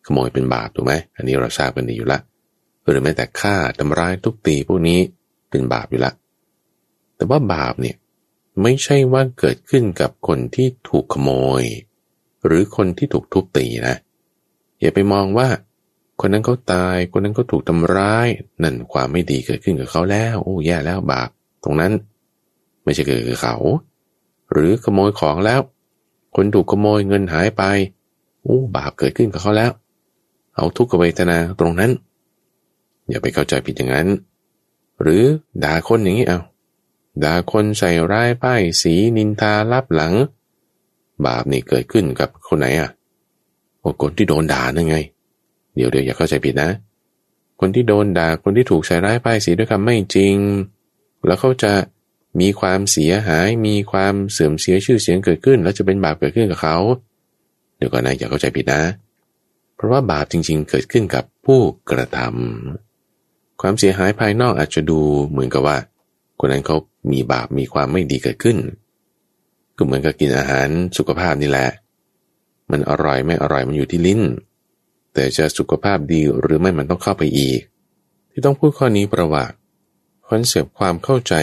[0.06, 2.18] ขโมยเป็นบาปถูกไหมอันนี้เราทราบกันดีอยู่ละ
[2.90, 4.98] หรือแม้แต่ฆ่าทำร้ายทุกตีพวกนี้
[5.50, 6.12] เป็นบาปอยู่ละ
[7.22, 7.96] แต่ว่าบาปเนี่ย
[8.62, 11.62] ไม่ใช่ว่าเกิดขึ้นกับคนที่ถูกขโมย
[12.46, 13.96] หรือคนที่ถูกทุบตีนะ
[14.80, 15.48] อย่าไปมองว่า
[16.20, 18.28] คนนั้นเขาตาย คนนั้นเขาถูกทำร้าย
[18.62, 21.28] นั่นความไม่ดีเกิดขึ้นกับเขาแล้ว โอ้แย่แล้วบาป
[21.64, 21.92] ตรงนั้น
[22.84, 23.56] ไม่ใช่เกิดกับเขา
[24.52, 25.60] หรือขโมยของแล้ว
[26.36, 27.62] คนถูกขโมยเงินหายไป
[28.42, 29.70] โอ้บาปเกิดขึ้นกับเขาแล้ว
[30.56, 31.90] เอาทุกขเวทนาตรงนั้น
[33.08, 34.08] อย่าไปเข้าใจผิดอย่างนั้น
[35.02, 35.22] หรือ
[35.64, 36.40] ด่าคนอย่างนี้เอา
[37.22, 40.14] ด่าคนใส่ร้ายป้ายสีนินทาลับหลัง
[41.26, 42.90] บาปนี่เกิดขึ้นกับคนไหนอะ
[43.82, 44.96] ว่าคนที่โดนด่านั่นไง
[45.74, 46.70] เดี๋ยวเดี๋ยวอย่าเข้าใจผิดนะ
[47.60, 50.36] คนที่โดนด่าคนที่ถูกใส่ร้ายป้ายสีด้วยคำไม่จริง
[51.26, 51.72] แล้วเขาจะ
[52.40, 56.76] มีความเสียหาย มีความเสื่อมเสียชื่อเสียงเกิดขึ้น แล้วจะเป็นบาปเกิดขึ้นกับเขา
[57.76, 58.82] เดี๋ยวก่อนนะอย่าเข้าใจผิดนะ
[59.74, 61.60] เพราะว่าบาปจริง ๆ เกิดขึ้นกับผู้
[61.90, 64.98] กระทำความเสียหายภายนอกอาจจะดู
[65.30, 65.76] เหมือนกับว่า
[66.40, 66.76] คนนั้นเขา
[67.10, 68.58] มีบาปมีความไม่ดีเกิดขึ้น
[69.76, 71.68] ก็เหมือนกับกินอาหารสุขภาพนี่แหละ
[72.70, 74.22] มันอร่อยไม่อร่อยมันอยู่ที่ลิ้น
[75.14, 77.60] แต่จะสุขภาพดีหรือไม่มันต้องเข้าไปอีก
[78.30, 79.44] ที่ต้องพูดข้อนี้เพระว่า
[80.28, 81.34] คอนเซปต์ความเข้าใจ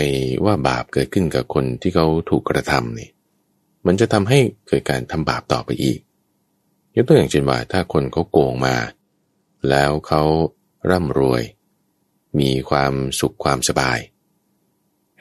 [0.45, 3.09] ว่าบาปเกิดขึ้นกับคนที่เขาถูกกระทำนี่
[3.85, 5.99] มันจะทำให้เกิดการทำบาปต่อไปอีก
[6.95, 8.75] ยกตัวอย่างเช่นว่าถ้าคนเขาโกงมา
[9.69, 10.21] แล้วเขา
[10.89, 11.43] ร่ำรวย
[12.39, 13.99] มีความสุขความสบาย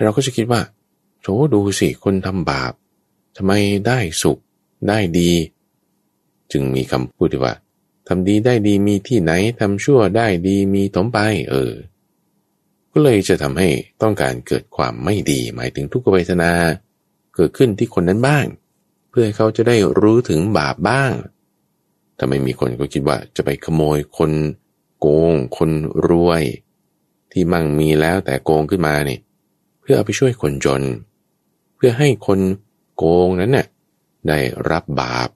[0.04, 0.60] เราก็จะคิดว่า
[1.22, 2.72] โถดูสิคนทำบาป
[3.36, 3.52] ทำไม
[3.86, 4.38] ได้สุข
[4.88, 5.32] ได้ดี
[6.52, 7.54] จึงมีคำพูดที่ว่า
[8.08, 11.18] ทำดีได้ดีมีที่ไหนทำชั่วได้ดีมีถมไป
[11.50, 11.72] เออ
[12.92, 13.68] ก็เลยจะทำให้
[14.02, 16.52] ต้องการเกิดความไม่ดี หมายถึงทุกขเวทนา
[17.34, 18.44] เกิดขึ้นที่คนนั้นบ้าง
[19.10, 21.12] เพื่อให้เขาจะได้รู้ถึงบาปบ้าง
[22.18, 24.32] ถ้าไม่มีคนก็คิดว่าจะไปขโมยคน
[25.00, 25.70] โกง คน
[26.08, 26.42] รวย
[27.32, 29.20] ที่มั่งมีแล้วแต่โกงขึ้นมาเนี่ย
[29.90, 30.82] พื่อเอาไปช่วยคนจน
[31.76, 32.40] เพื่อให้คน
[32.96, 33.66] โกงนั้นเนี่ย
[34.28, 34.38] ได้
[34.70, 35.28] รับบาป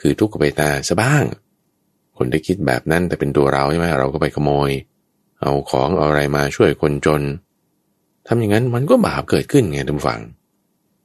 [0.00, 1.24] คือทุกขเวทนาซะบ้าง
[2.16, 4.70] คนได้คิดแบบนั้นแต่เป็นตัวเราใช่ไหมเราก็ไปขโมย
[5.40, 7.22] เอาของเอาอะไรมาช่วยคนจน
[8.26, 10.20] ทำอย่างนั้นมันก็บาปเกิดขึ้นไงทุกฝัง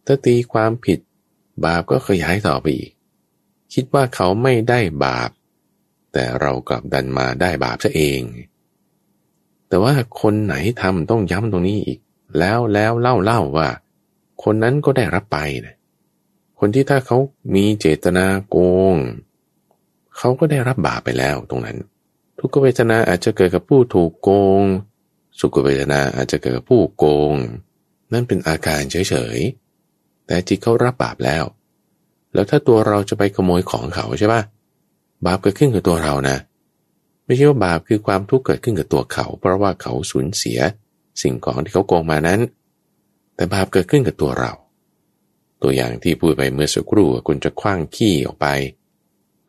[0.06, 1.00] ถ้าตีความผิด
[1.66, 2.92] บาปก็ขยายต่อไปอีก
[3.74, 5.30] คิดว่าเขาไม่ได้บาป
[6.14, 8.22] แต่เรากลับดันมาได้บาปซะเอง
[9.68, 12.00] แต่ว่าคนไหนทำต้องย้ำตรงนี้อีก
[12.40, 13.70] แล้วแล้วเล่าเล่าว่า
[14.44, 15.76] คนนั้นก็ได้รับไปนะ
[16.60, 17.18] คนที่ถ้าเขา
[17.56, 18.58] มีเจตนาโก
[18.94, 18.96] ง
[20.18, 21.78] เขาก็ได้รับบาปไปแล้วตรงนั้น
[22.40, 24.30] ทุกเวทนาอาจจะเกิดกับผู้ถูกโก
[24.60, 24.62] ง
[25.40, 27.34] สุขเวทนาอาจจะเกิดกับผู้โกง
[28.14, 31.44] นั่นเป็นอาการเฉยๆ แต่จิตเขารับบาปแล้ว
[32.34, 34.42] แล้วถ้าตัวเราจะไปขโมยของเขาใช่ปะ
[35.26, 36.38] บาปเกิดขึ้นกับตัวเรานะ
[37.26, 40.60] ไม่ใช่ว่าบาปคือความทุกข์เกิดขึ้นกับตัวเขา เพราะว่าเขาสูญเสีย
[41.22, 42.40] สิ่งของที่เขาโกงมานั้น
[43.36, 44.52] แต่บาปเกิดขึ้นกับตัวเรา
[45.62, 48.48] ตัวอย่างที่พูดไปเมื่อสักครู่คุณจะคว้างขี้ออกไป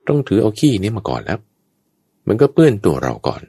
[0.08, 1.40] ต้องถือเอาขี้นี้มาก่อนแล้ว
[2.28, 3.42] มันก็เปื้อนตัวเราก่อน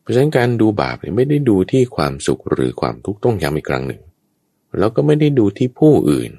[0.00, 4.02] เพราะฉะนั้นการดูบาปเนี่ยไม่ได้ดูที่ความสุขหรือความทุกข์ต้องย้ำอีกครั้งหนึ่ง
[4.78, 6.32] แล้วก็ไม่ได้ดูที่ผู้อื่น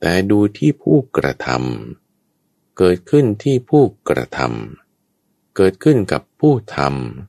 [0.00, 6.78] แต่ดูที่ผู้กระทำเกิดขึ้นที่ผู้กระทำเกิดขึ้นกับผู้ท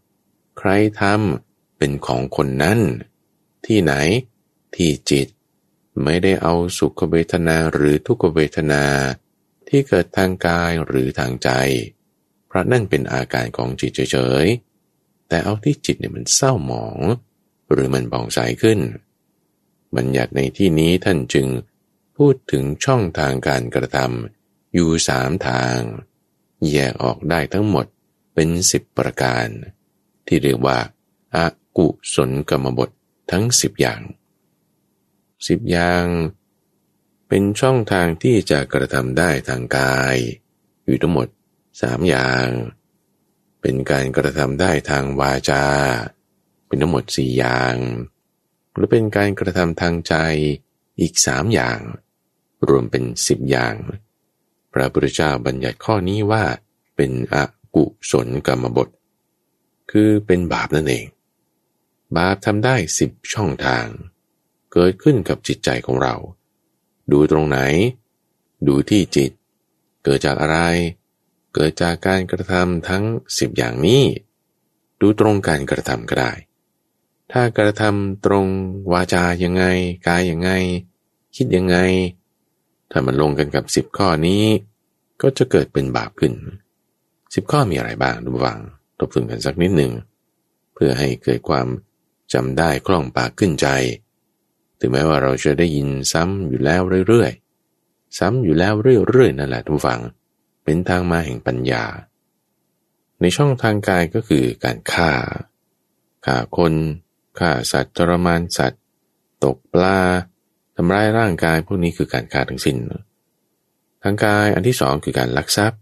[0.03, 0.69] ำใคร
[1.01, 1.48] ทำ
[1.79, 2.79] เป็นของคนนั้น
[3.65, 3.93] ที่ไหน
[4.75, 5.27] ที่จิต
[6.03, 8.83] ไม่ได้เอาสุขเวทนาหรือทุกขเวทนา
[9.67, 11.49] ที่เกิดทางกายหรือทางใจ
[12.47, 16.99] เพราะนั่นเป็นอาการของจิตเฉยๆ แต่เอาที่จิตเนี่ยมันเศร้าหมอง
[17.71, 18.79] หรือมันบองใสขึ้น
[19.95, 21.47] บัญญัติในที่นี้ท่านจึง
[22.17, 25.77] พูดถึงช่องทางการกระทำอยู่สามทาง
[26.69, 27.85] แยกออกได้ทั้งหมด
[28.33, 29.47] เป็นสิบประการ
[30.27, 30.77] ที่เรียกว่า
[31.35, 31.45] อา
[31.79, 32.89] กุศลกรรมบท
[33.31, 34.01] ทั้งสิบอย่าง
[35.47, 36.05] สิบอย่าง
[37.27, 40.15] เป็นช่องทางที่จะกระทำได้ทางกาย
[40.85, 41.27] อยู่ทั้งหมด
[41.81, 42.47] สามอย่าง
[43.61, 45.65] เป็นการกระทำได้ทางวาจา
[46.67, 47.75] เป็นทั้งหมดสี่อย่าง
[48.73, 50.15] หรือเป็นการกระทำทางใจ
[50.99, 51.79] อีกสามอย่าง
[52.67, 53.75] รวมเป็นสิบอย่าง
[54.73, 56.43] พระพุทธเจ้าบัญญัติข้อนี้ว่า
[56.95, 57.35] เป็นอ
[57.75, 58.89] กุศลกรรมบท
[59.91, 61.05] คือเป็นบาปนั่นเอง
[62.15, 63.85] บาปทำได้สิบช่องทาง
[64.73, 66.15] เกิดขึ้นกับจิตใจของเรา
[67.11, 67.59] ดูตรงไหน
[68.67, 69.31] ดูที่จิต
[70.03, 70.59] เกิดจากอะไร
[71.53, 73.03] เกิดจากการกระทำทั้ง
[73.39, 74.03] สิบอย่างนี้
[75.01, 76.31] ดูตรงการกระทำก็ได้
[77.31, 78.45] ถ้ากระทำตรง
[78.91, 79.63] วาจายังไง
[80.07, 80.51] กายยังไง
[81.35, 81.77] คิดยังไง
[82.91, 84.43] ถ้ามันลงกันกับสิบข้อนี้
[85.21, 86.33] ก็จะเกิดเป็นบาปขึ้น
[87.35, 88.59] สิบข้อมีอะไรบ้างดูฟัง
[88.99, 89.91] ทบทวนกันสักนิดหนึ่ง
[90.73, 91.67] เพื่อให้เกิดความ
[92.33, 93.67] จำได้คล่องปากขึ้นใจ
[94.79, 100.01] ถึงแม้ว่าเราจะได้ยินซ้ำอยู่แล้วเรื่อยๆ ซ้ำอยู่แล้วเรื่อยๆนั่นแหละทุกฝัง
[100.63, 101.83] เป็นทางมาแห่งปัญญา
[103.21, 105.11] ในช่องทางกายก็คือการฆ่า
[106.25, 106.73] ฆ่าคน
[107.39, 108.83] ฆ่าสัตว์จรมานสัตว์
[109.43, 109.99] ตกปลา
[110.75, 113.01] ทำร้ายร่างกายพวกนี้คือการฆ่าทั้งสิน้น
[114.03, 115.79] ทางกายอันที่สองคือการลักทรัพย์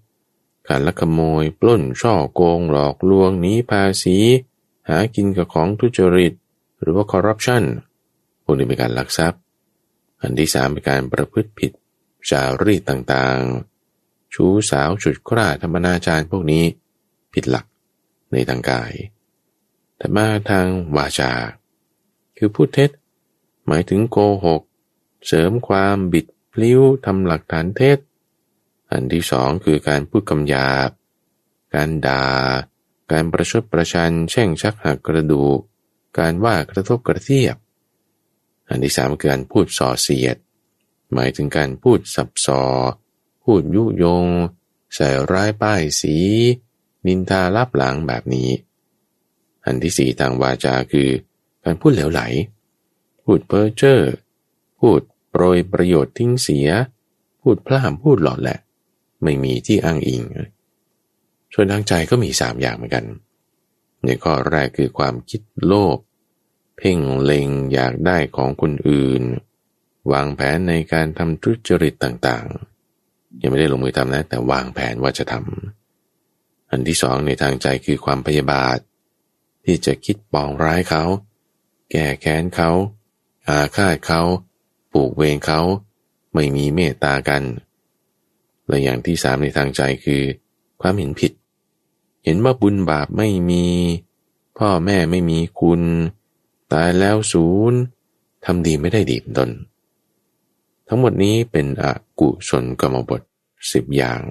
[0.70, 4.18] การลักขโมย ปล้นช่อโกง หลอกลวงหนีภาษี
[4.88, 6.34] หากินกับของทุจริต
[6.82, 7.64] หรือว่าคอร์รัปชัน
[8.44, 9.42] พวกนี้เป็นการลักทรัพย์
[10.22, 11.72] อันที่สามเป็นการประพฤติผิด
[12.30, 12.82] จารีต
[13.14, 16.64] ต่างๆ ชู้สาวฉุดคร่าธรรมนาจารพวกนี้
[17.34, 17.66] ผิดหลัก
[18.32, 18.94] ในทางกาย
[19.98, 21.32] แต่มาทางวาจา
[22.38, 22.90] คือพูดเท็จ
[23.68, 24.62] หมายถึงโกหก
[25.28, 28.00] เสริมความบิดพลิ้วทำหลักฐานเท็จ
[28.92, 30.90] อันที่สองคือการพูดคำหยาบ
[31.76, 32.24] การด่า
[33.12, 35.60] การประชดประชันแช่งชักหักกระดูก
[36.20, 37.55] การว่ากระทบกระเทียบ
[38.70, 40.38] อันที่สามคือการพูดส่อเสียด
[41.14, 42.64] หมายถึงการพูดสับสอ
[43.43, 44.26] พูดยุยง
[44.95, 46.16] ใส่ร้ายป้ายสี
[47.05, 48.49] นินทาลับหลังแบบนี้
[49.66, 51.10] อันที่สี่ทางวาจาคือ
[51.64, 52.22] การพูดเหลวไหล
[53.24, 54.01] พูดเพ้อเจ้อ
[54.80, 56.68] พูดโปรยประโยชน์ทิ้งเสีย
[57.41, 58.60] พูดพร่ำพูดหลอดแหละ
[59.24, 60.22] ไม่มีที่อ้างอิง
[61.60, 63.05] ส่วนทางใจก็มีสามอย่างเหมือนกัน
[64.05, 65.97] ในข้อแรกคือความคิดโลภ
[66.78, 69.24] เพ่งเล็งอยากได้ของคนอื่น
[70.12, 78.78] วางแผนในการทำทุจริตต่างๆ ยังไม่ได้ลงมือทำนะ แต่วางแผนว่าจะทำอันที่สองในทางใจคือความพยาบาท
[79.66, 81.03] ที่จะคิดปองร้ายเขา
[81.91, 82.72] แก้แค้นเขา
[83.47, 84.22] อาฆาตเขา
[84.93, 85.62] ปลูกเวรเขา
[86.34, 87.43] ไม่มีเมตตากัน
[88.68, 90.22] และอย่างที่สามในทางใจคือ
[90.82, 91.32] ความเห็นผิด
[92.28, 93.65] เห็นว่าบุญบาปไม่มี
[94.57, 95.82] พ่อแม่ไม่มีคุณ
[96.71, 97.80] ตายแล้วศูนย์
[98.45, 99.49] ทำดีไม่ได้ดีตน
[100.88, 101.86] ทั้งหมดนี้เป็นอ
[102.19, 103.21] กุศลกรรมบท
[103.71, 104.21] สิบอย่าง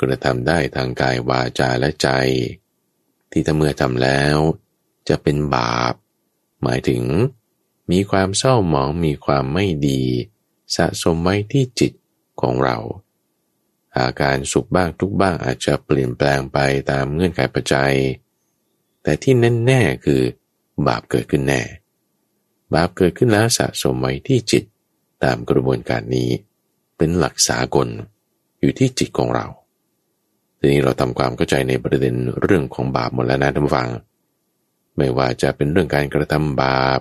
[0.00, 2.08] กระทำได้ทางกายวาจาและใจ
[3.30, 4.36] ที่ถ้าเมื่อทำแล้ว
[5.08, 5.94] จะเป็นบาป
[6.62, 7.02] หมายถึง
[7.90, 10.02] มีความเศร้าหมองมีความไม่ดี
[10.76, 11.92] สะสมไว้ที่จิต
[12.40, 12.76] ของเรา
[13.96, 16.58] อาการสุขบ้างทุกบ้างอาจจะเปลี่ยนแปลงไป
[16.90, 17.94] ตามเงื่อนไขปัจจัย
[19.02, 19.34] แต่ที่
[19.66, 20.22] แน่ๆคือ
[20.88, 21.62] บาปเกิดขึ้นแน่
[22.74, 24.64] บาปเกิดขึ้นแล้วสะสมไว้ที่จิต
[25.24, 26.30] ตามกระบวนการนี้
[26.96, 27.88] เป็นหลักสากล
[28.60, 29.46] อยู่ที่จิตของเรา
[30.58, 33.88] ทีนี้เราทำความเข้าใจในประเด็นเรื่องของบาปหมดแล้วนะท่านฟัง
[34.96, 37.00] ไม่ว่าจะเป็นเรื่องการกระทำบาป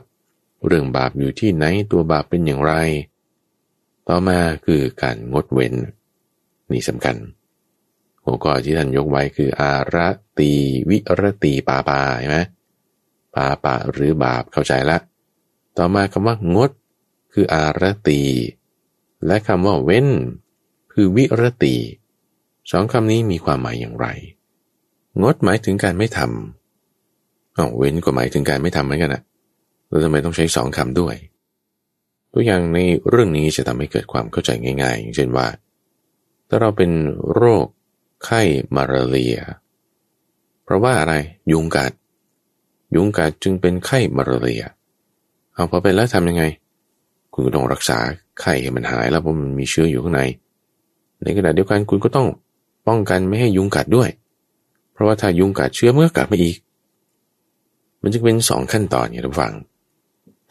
[0.68, 2.74] เรื่องบาปอยู่ที่ไหนตัวบาปเป็นอย่างไร
[4.08, 5.74] ต่อมาคือการงดเว้น
[6.72, 7.16] นี่สำคัญ
[8.26, 10.08] หัวข้อที่ท่านยกไว้คือ อาระ
[10.40, 10.52] ตี
[10.90, 12.40] วิรตีปาปาใช่ไหม
[13.36, 14.98] ปาปะหรือบาปเข้าใจละ
[15.78, 16.72] ต่อมาคำว่างด
[17.34, 18.22] คืออารตี
[19.26, 20.08] และคำว่าเว้น
[20.94, 21.76] คือวิรตี
[22.72, 24.08] สองคำนี้มีความหมายอย่างไร
[25.22, 29.24] งดหมายถึงการไม่ทำอ๋อเว้นก็หมายถึงการไม่ทำเหมือนกันนะ
[29.88, 31.16] แล้วทำไมต้องใช้สองคำด้วย
[32.34, 34.50] ตัวอย่างในเรื่องนี้จะทำให้เกิดความเข้าใจ
[34.82, 35.48] ง่าย ๆ อย่างเช่นว่า
[36.50, 36.92] ถ้าเราเป็น
[37.34, 37.66] โรค
[38.26, 38.42] ไข้
[38.76, 39.38] มาลาเรีย
[40.64, 41.14] เพราะว่าอะไร
[41.52, 41.92] ยุงกัด
[42.96, 44.64] ยุงกัดจึงเป็นไข้มาลาเรีย
[45.54, 46.44] เอาพอเป็นแล้วทำยังไง
[47.34, 47.98] คุณก็ต้องรักษา
[48.40, 50.22] ไข้ให้มันหายแล้วเพราะมันมีเชื้ออยู่ข้างใน
[51.24, 52.28] ในขณะเดียวกันคุณก็ต้อง
[52.88, 54.10] ป้องกันไม่ให้ยุงกัดด้วย
[54.94, 56.58] เพราะว่าถ้ายุงกัดเชื้อเมื่อกัดมาอีก
[58.02, 59.54] มันจะเป็นสองขั้นตอนอย่างทุกฝัง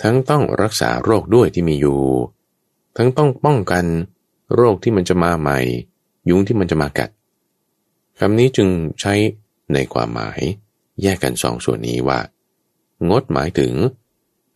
[0.02, 1.98] ทั้งต้องรักษาโรคด้วยที่มีอยู่
[2.96, 3.84] ทั้งต้องป้องกัน
[4.54, 5.58] โรคที่มันจะมาใหม่
[6.28, 7.10] ยุงที่มันจะมากัด
[8.18, 8.68] คำนี้จึง
[9.00, 9.14] ใช้
[9.72, 10.40] ในความหมาย
[11.02, 12.20] แยกกันสองส่วนนี้ว่า
[13.08, 13.72] งดหมายถึง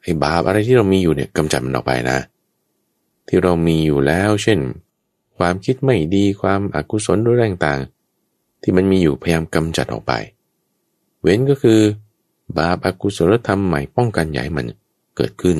[0.02, 2.18] ไอ้บาปอะไรที่เรามีอยู่เนี่ยกำจัดมันออกไปนะ
[3.28, 4.58] ที่เรามีอยู่แล้ว เช่น
[5.38, 10.12] ความคิดไม่ดีความอากุศลด้วยต่างๆที่มันมีอยู่พยายามกำจัดออกไป
[11.20, 11.80] เว้นก็คือ
[12.58, 14.66] บาปอากุศลธรรมใหม่ป้องกันใหญ่มัน
[15.16, 15.56] เกิดขึ้น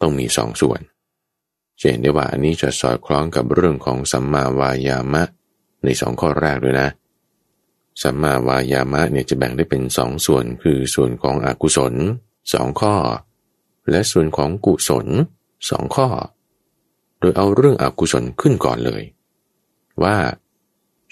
[0.00, 0.80] ต้องมีสองส่วน
[1.78, 5.22] เช่นได้ว่าอันนี้จะสอดคล้องกับเรื่องของสัมมาวายามะ
[5.84, 6.88] ในสองข้อแรกด้วยนะ
[8.02, 11.94] สัมมาวายามะเนี่ยจะแบ่งได้เป็นสองส่วนคือส่วนของอกุศล
[12.52, 12.94] สองข้อ
[13.90, 15.06] และส่วนของกุศล
[15.70, 16.08] สองข้อ
[17.20, 19.02] โดยเอาเรื่องอกุศลขึ้นก่อนเลย
[20.02, 20.16] ว่า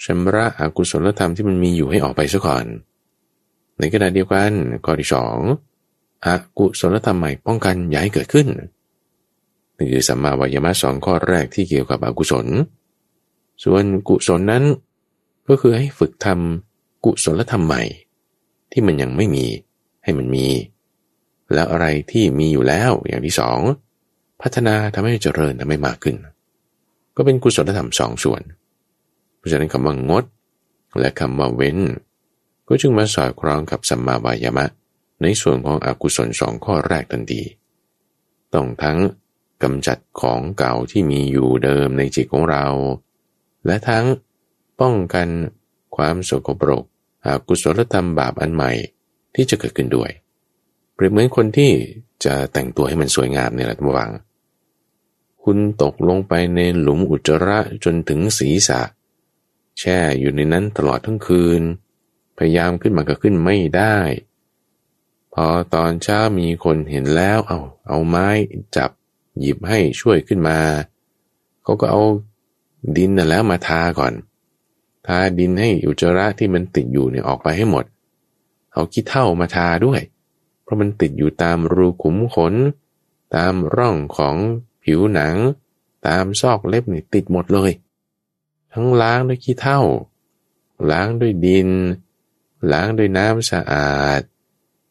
[0.03, 2.65] ชำระอกุศลธรรมที่มันมีอยู่ให้ออกไปซะก่อน
[3.79, 4.51] ในขณะเดียวกัน
[4.85, 5.37] ข้อที่สอง
[6.25, 8.47] อกุศลธรรมใหม่ป้องกันอย้ายเกิดขึ้น
[9.77, 12.47] นี่คือสัมมาวายมะสองข้อแรกที่เกี่ยวกับอกุศล
[13.63, 14.63] ส่วนกุศลนั้น
[15.49, 17.83] ก็คือให้ฝึกทำกุศลธรรมใหม่
[18.71, 19.45] ที่มันยังไม่มี
[20.03, 20.47] ให้มันมี
[21.53, 23.59] แล้วอะไรที่มีอยู่แล้วอย่างที่สอง
[24.41, 26.15] พัฒนาทำให้เจริญทำให้มากขึ้น
[27.15, 28.41] ก็เป็นกุศลธรรมสองส่วน
[29.37, 30.25] เพราะฉะนั้นคำว่างด
[30.99, 31.77] และคำว่าเว้น
[32.67, 34.65] ก็จึงมาสอดคล้องกับสัมมาวายมะ
[35.21, 37.41] ในส่วนของอกุศลสองข้อแรกทันที
[38.53, 38.97] ต้องทั้ง
[39.63, 42.65] กำจัดของเก่าที่มีอยู่เดิมในจิตของเรา
[43.65, 44.05] และทั้ง
[44.81, 45.27] ป้องกัน
[45.95, 46.83] ความโสกปรก
[47.25, 48.71] อกุศลธรรมบาปอันใหม่
[49.35, 50.11] ที่จะเกิดขึ้นด้วย
[50.93, 51.71] เปรียบเหมือนคนที่
[52.25, 54.11] จะแต่งตัวให้มันสวยงามเนี่ยแหละท่านวัง
[55.43, 58.81] คุณตกลงไปในหลุมอุจจาระจนถึงศีรษะ
[59.79, 61.61] แช่อยู่ในนั้นตลอดทั้งคืน
[62.37, 63.97] พยายามขึ้นมาก็ขึ้นไม่ได้
[65.33, 68.27] พอตอนเช้ามีคนเห็นแล้ว เอาเอาไม้
[68.75, 68.91] จับ
[69.39, 70.57] หยิบให้ช่วยขึ้นมา
[71.63, 72.01] เขาก็เอา
[72.97, 74.13] ดินน่ะแล้วมาทาก่อน
[75.07, 77.85] ทาดินให้อุจจาระที่มันติดอยู่เนี่ยออกไปให้หมด
[78.73, 80.01] เอาขี้เท่ามาทาด้วย
[80.63, 82.53] เพราะมันติดอยู่ตามรูขุมขน
[83.35, 84.35] ตามร่องของ
[84.83, 85.35] ผิวหนัง
[86.07, 87.71] ตามซอกเล็บนี่ติดหมดเลย
[88.73, 89.81] ทั้งล้างด้วยขี้เท่า
[90.91, 91.69] ล้างด้วยดิน
[92.71, 94.21] ล้างด้วยน้ำสะอาด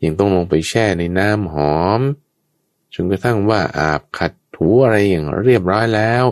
[0.02, 2.00] ยังต้องลงไปแช่ในน้ำหอม
[2.98, 6.24] จนกระทั่งว่าอาบขัดถูอะไรอย่างเรียบร้อยแล้ว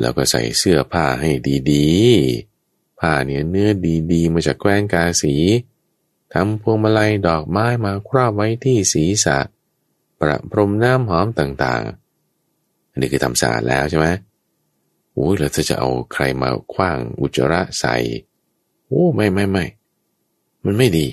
[0.00, 1.30] แล้วก็ใส่เสื้อผ้าให้
[1.72, 3.70] ดีๆ ผ้าเนื้อเนื้อ
[4.12, 5.34] ดีๆ มาจากแคว้นกาสี
[6.32, 9.38] ทำพวงมาลัยดอกไม้มาครอบไว้ที่ศีรษะ
[10.20, 14.06] ประพรมน้ำหอมต่างๆ อันนี้คือทำสะอาดแล้วใช่ไหม
[15.12, 17.96] โอ้ยแล้วจะเอาใครมาคว้างอุจจาระใส่
[18.86, 19.64] โอ้ไม่ไม่ไม่
[20.64, 21.06] มันไม่ดี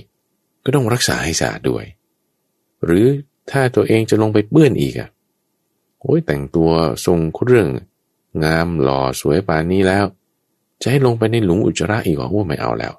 [0.64, 1.86] ก็ต้องรักษาให้สะอาดด้วย
[2.86, 3.08] หรือ
[3.52, 5.10] ถ้าตัวเองจะลงไปเปื้อนอีกอะ
[6.00, 6.72] โอ้ยแต่งตัว
[7.06, 7.68] ทรงเครื่อง
[8.44, 10.06] งามหล่อสวยปานนี้แล้ว
[10.82, 12.94] จะให้ลงไปในหลุมอุจจาระอีกเหรอโอ้ไม่เอาแล้ว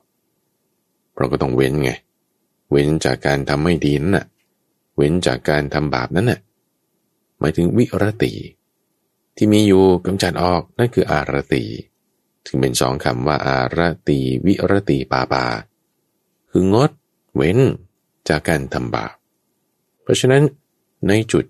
[1.17, 1.91] เราก็ต้องเว้นไง
[2.71, 4.27] เว้นจากการทำไม่ดีนั่นน่ะ
[4.97, 6.41] เว้นจากการทำบาปนั้นน่ะ
[7.39, 8.33] หมายถึงวิรติ
[9.37, 11.65] ที่มีอยู่กำจัดออกนั่นคืออารติ
[12.47, 13.79] ถึงเป็นสองคำว่า อาร
[14.09, 15.45] ติวิรติปาปา
[16.51, 16.91] คืองด
[17.37, 17.59] เว้น
[18.29, 19.15] จากการทำบาป
[20.07, 20.43] เพราะฉะนั้น
[21.09, 21.45] ในจุด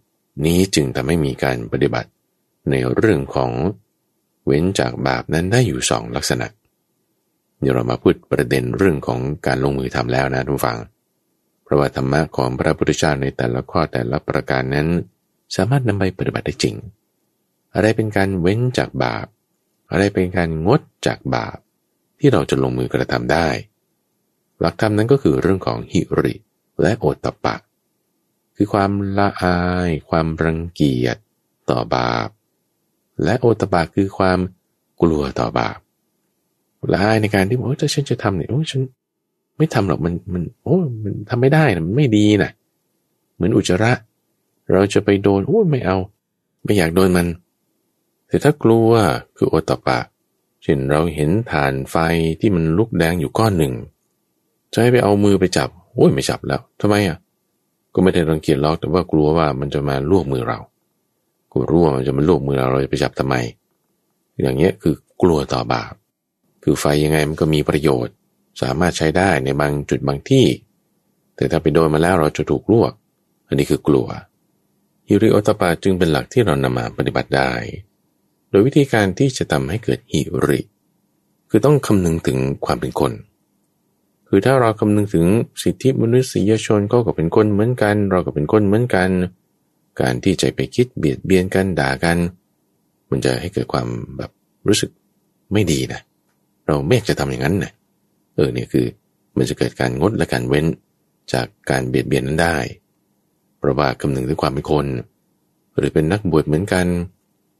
[0.46, 2.10] นี้จึงทำให้มีการปฏิบัติ
[2.70, 3.50] ในเรื่องของ
[4.46, 6.46] เว้นจากบาปนั้นได้อยู่สองลักษณะ
[7.60, 10.78] เดี๋ยวเรามาพูดประเด็นเรื่องของการลงมือทำแล้วนะทุกฝัง
[11.62, 14.88] เพราะว่าธรรมะของพระพุทธเจ้าในแต่ละข้อแต่ละประการนั้น
[15.56, 16.76] สามารถนำไปปฏิบัติได้จริง
[17.74, 19.26] อะไรเป็นการเว้นจากบาป
[19.90, 21.58] อะไรเป็นการงดจากบาป
[22.18, 23.48] ที่เราจะลงมือกระทำได้
[24.60, 26.34] หลักธรรมนั้นก็คือเรื่องของหิริ
[26.82, 27.54] และโอตตะปะ
[28.56, 31.16] คือความละอาย ความรังเกียจ
[31.70, 32.28] ต่อบาป
[33.24, 34.38] และโอตะปะคือความ
[35.02, 35.78] กลัวต่อบาป
[36.92, 38.80] ละอายในการที่บอกว่าฉันจะทำเนี่ยโอ้ฉัน
[39.56, 42.50] ไม่ทำหรอกมันมันโอ้มันทำไม่ได้นะมันไม่ดีนะ
[43.34, 43.92] เหมือนอุจจาระ
[44.72, 45.96] เราจะไปโดนโอ้ไม่เอา
[46.64, 47.26] ไม่อยากโดนมัน
[48.28, 48.90] แต่ถ้ากลัว
[49.36, 49.98] คือโอตปะ
[50.62, 51.96] เช่นเราเห็นฐานไฟ
[52.40, 53.72] ที่มันลุกแดงอยู่ก้อนหนึ่ง
[54.72, 57.16] จะให้ไปเอามือไปจับโอ้ยไม่จับแล้วทำไมอะ
[57.96, 60.58] ก็ไม่ได้รังเกียจหรอกแต่ว่ากลัวว่ามันจะมาลวกมือเรา
[61.52, 63.34] กูรู้ว่ามันจะมาลวกมือเราเราจะไปจับทำไม
[64.42, 65.92] อย่างเงี้ยคือกลัวต่อบาป
[66.62, 68.14] คือไฟยังไงมันก็มีประโยชน์
[68.62, 70.46] สามารถใช้ได้ในบางจุดบางที่
[71.36, 72.92] แต่ถ้าไปโดนมาแล้วเราจะถูกลวก
[73.48, 74.06] อันนี้คือกลัว
[75.08, 77.52] ฮิริโอตปาจึงเป็นหลักที่เรานำมาปฏิบัติได้
[78.50, 80.60] โดยวิธีการที่จะทำให้เกิดหิริ
[81.50, 83.12] คือต้องคำนึงถึงความเป็นคน
[84.28, 85.26] คือถ้าเราคำนึงถึง
[85.62, 89.10] สิทธิมนุษยชนก็ก็เป็นคนเหมือนกัน เราก็เป็นคนเหมือนกัน
[90.00, 92.18] การที่ใจไปคิดเบียดเบียนกันด่ากัน
[93.10, 94.30] มันจะให้เกิดความแบบ
[94.68, 94.90] รู้สึก
[95.52, 96.00] ไม่ดีนะ
[96.66, 97.72] เราไม่อยากจะทำอย่างนั้นนะ
[98.34, 98.86] เออเนี่ยคือ
[99.36, 100.66] มันจะเกิดการงดและการเว้น
[101.32, 102.56] จากการเบียดเบียนนั้นได้
[103.58, 104.86] เพราะว่าคำนึงถึงความเป็นคน
[105.76, 106.86] หรือเป็นนักบวชเหมือนกัน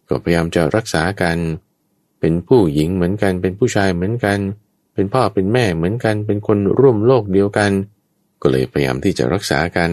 [0.08, 1.36] ก็พยายามจะรักษากัน
[2.20, 7.70] เป็นผู้หญิงเหมือนกัน เป็นผู้ชายเหมือนกันเป็นพ่อเป็นแม่เหมือนกัน เป็นคนร่วมโลกเดียวกัน
[8.40, 9.90] ก็เลยพยายามที่จะรักษากัน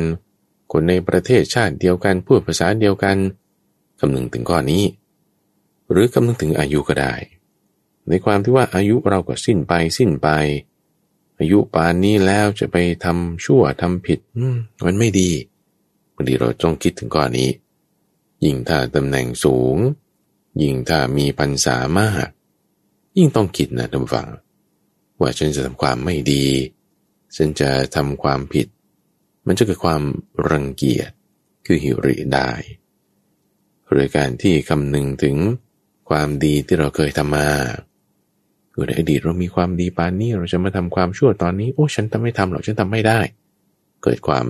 [0.71, 3.17] คนในประเทศชาติเดียวกันพูดภาษาเดียวกัน
[3.99, 4.83] คำนึงถึงข้อนี้
[5.91, 7.13] หรือคำนึงถึงอายุก็ได้
[8.07, 10.29] ในความที่ว่าอายุเราก็สิ้นไปสิ้นไป
[11.39, 14.19] อายุปานนี้แล้วจะไปทำชั่วทำผิด
[14.85, 15.31] มันไม่ดี
[16.13, 17.49] บางทีเราต้องคิดถึงข้อนี้
[18.43, 19.77] ยิ่งถ้าตำแหน่งสูง
[20.61, 22.27] ยิ่งถ้ามีปัญษามาก
[23.17, 24.27] ยิ่งต้องคิดนะท่านฟัง
[25.23, 26.45] ว่าฉันจะทำความไม่ดี
[27.35, 28.67] ฉันจะทำความผิด
[29.47, 30.01] มันจะเกิดความ
[30.49, 31.09] รังเกียจ
[31.65, 32.51] คือหิริได้
[33.89, 35.35] หรือการที่คำนึงถึง
[36.09, 37.49] ความดีที่เราเคยทำมา
[38.73, 43.19] คือในอดีตเรามีความดีปานนี้เราจะมาทำความชั่วตอนนี้โอ้ฉันทำไม่ทำหรอกฉันทำไม่ได้
[44.03, 44.45] เกิดความ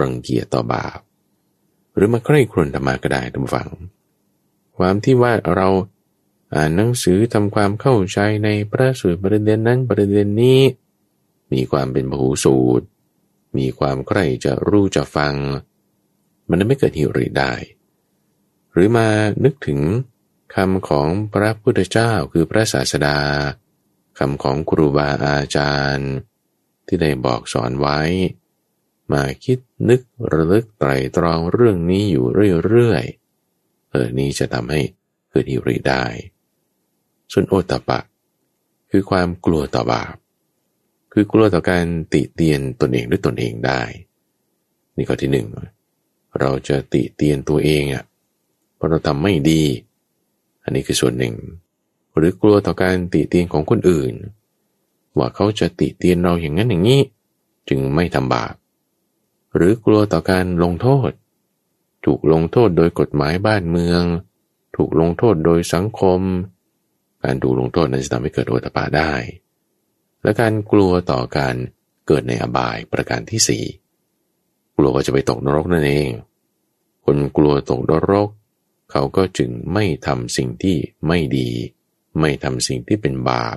[0.00, 0.98] รังเกียจต่อบาป
[1.94, 3.68] หรือมาใกล้ครวนธรรมาก็ได้ท่านฟัง
[4.78, 5.68] ความที่ว่าเรา
[6.54, 10.60] อ่านหนังสือทำความเข้าใจในพระสูตรประเด็นนั้นประเด็นนี้
[11.52, 12.86] มีความเป็นพหูสูตร
[13.58, 15.34] มีความใคร่จะรู้จะฟัง
[16.48, 17.52] มันไม่เกิดหิริได้
[18.72, 19.08] หรือมา
[19.44, 19.80] นึกถึง
[20.54, 23.18] คำของพระพุทธเจ้าคือพระศาสดา
[24.18, 26.12] คำของครูบาอาจารย์
[26.86, 28.00] ที่ได้บอกสอนไว้
[29.12, 30.00] มาคิดนึก
[30.32, 32.26] ระลึกไตรตรองเรื่องนี้อยู่
[32.66, 34.80] เรื่อยๆเออนี้จะทำให้
[35.30, 36.04] เกิดอิริได้
[37.32, 38.00] ส่วนโอตปะ
[38.90, 40.14] คือความกลัวต่อบาป
[41.12, 43.82] คือกลัวต่อการติเตียนตนเองด้วยตนเองได้
[44.96, 45.46] นี่ข้อที่หนึ่ง
[46.40, 48.04] เราจะติเตียนตัวเองอะ
[48.74, 49.62] เพราะเราทำไม่ดี
[50.62, 51.34] อันนี้คือส่วนหนึ่ง
[52.16, 54.14] หรือกลัวต่อการติเตียนของคนอื่น
[55.16, 57.00] ว่าเขาจะติเตียนเราอย่างนั้นอย่างนี้
[57.68, 58.54] จึงไม่ทำบาป
[59.56, 61.10] หรือกลัวต่อการลงโทษ
[62.04, 64.02] ถูกลงโทษโดยกฎหมายบ้านเมือง
[64.76, 66.20] ถูกลงโทษโดยสังคม
[67.24, 69.12] การถูลงโทษนั้นจะทำให้เกิดโอตปาได้
[70.22, 71.54] และการกลัวต่อการ
[72.06, 73.64] เกิดในอบายประการที่สี่
[74.76, 76.10] กลัวว่าจะไปตกนรกนั่นเอง
[77.04, 78.28] คนกลัวตกนรก
[78.90, 81.48] เขาก็จึงไม่ทำสิ่งที่ไม่ดี
[82.20, 83.56] ไม่ทำสิ่งที่เป็นบาป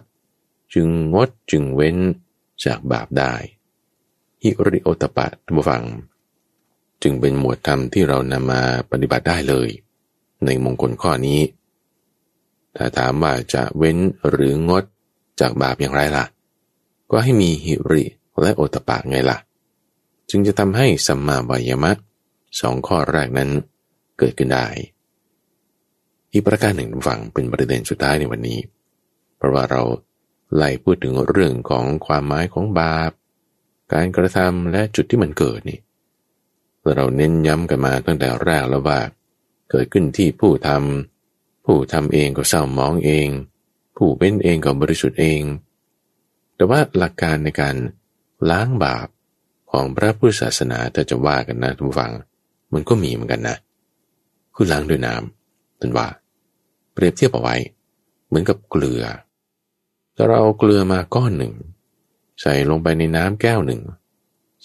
[0.74, 1.97] จึงงดจึงเว้น
[2.66, 3.34] จากบาปได้
[4.43, 5.84] ฮิริโอตปะท่านผู้ฟัง
[7.03, 8.61] จึงเป็นหมวดธรรมที่เรานำมา
[8.91, 9.70] ปฏิบัติได้เลย
[10.45, 11.39] ในมงคลข้อนี้
[12.76, 13.98] ถ้าถามว่าจะเว้น
[14.30, 14.84] หรืองด
[15.40, 16.26] จากบาปอย่างไรล่ะ
[17.12, 18.04] ก็ให้มีหิริ
[18.42, 19.38] และโอตปะไงล่ะ
[20.30, 21.92] จึงจะทำให้สัมมาบายมะ
[22.60, 23.50] สองข้อแรกนั้น
[24.20, 24.68] เกิดขึ้นได้
[26.32, 28.60] อีกประการหนึ่งฟังเป็นประเด็นสุดท้ายในวันนี้
[29.38, 29.82] เพราะว่าเรา
[30.56, 33.12] ไล่พูดถึงเรื่องของความหมายของบาป
[33.94, 35.80] การกระทำและจุดที่มันเกิดนี่
[36.96, 39.00] เราเน้นย้ำกันมาตั้งแต่แรกแล้วว่า
[39.72, 41.14] เกิดขึ้นที่ผู้ทำ
[41.66, 43.28] ผู้ทำเองก็เศร้ามองเอง
[43.97, 45.41] ผู้เป็นเองก็บริสุทธิ์เอง
[46.55, 47.76] แต่ว่าหลักการในการ
[48.49, 49.07] ล้างบาป
[49.72, 52.13] ของพระพุทธศาสนาถ้าจะว่ากันนะทุกฝัง
[52.74, 53.57] มันก็มีเหมือนกันนะ
[54.55, 56.07] คือล้างด้วยน้ำเป็นว่า
[56.93, 57.55] เปรียบเทียบเอาไว้
[58.28, 59.03] เหมือนกับเกลือ
[60.16, 61.53] ถ้าเราเอาเกลือมาก้อนหนึ่ง
[62.41, 63.82] ใส่ลงไปในน้ำแก้วหนึ่ง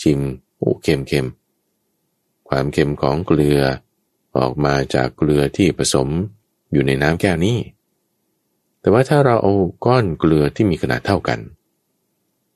[0.01, 0.21] ชิม
[0.57, 1.27] โอ้เค็มเค็ม
[2.49, 3.61] ความเค็มของเกลือ
[4.37, 6.09] ออกมาจากเกลือที่ผสม
[6.73, 7.59] อยู่ในน้ำแก้วนี้
[8.81, 9.53] แต่ว่าถ้าเราเอา
[9.87, 11.39] ก้อนเกลือที่มีขนาดเท่ากัน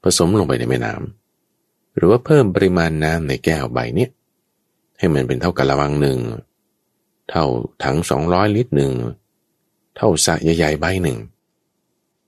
[0.02, 4.08] ผสมลงไปในแม่น้ำหรือว่าเพิ่มปริมาณน้ำในแก้วใบนี้
[4.98, 6.18] ให้มันเป็นเท่ากับระวังหนึ่ง
[7.30, 7.44] เท่า
[7.84, 8.92] ถังสองร้อยลิตรหนึ่ง
[9.96, 11.18] เท่าสะใหญ่ๆใบหนึ่ง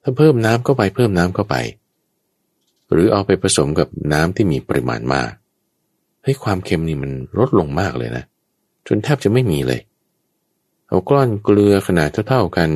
[0.03, 1.57] ถ้าเพิ่มน้ำเข้าไปเพิ่มน้ำเข้าไป
[2.93, 5.31] หรือเอาไปผสมกับน้ำที่มีปริมาณมาก
[6.25, 8.25] ให้ความเค็มนี่มันลดลงมากเลยนะ
[8.87, 9.81] จนแทบจะไม่มีเลย
[10.89, 12.71] เอาก้อนเกลือขนาดเท่าๆกัน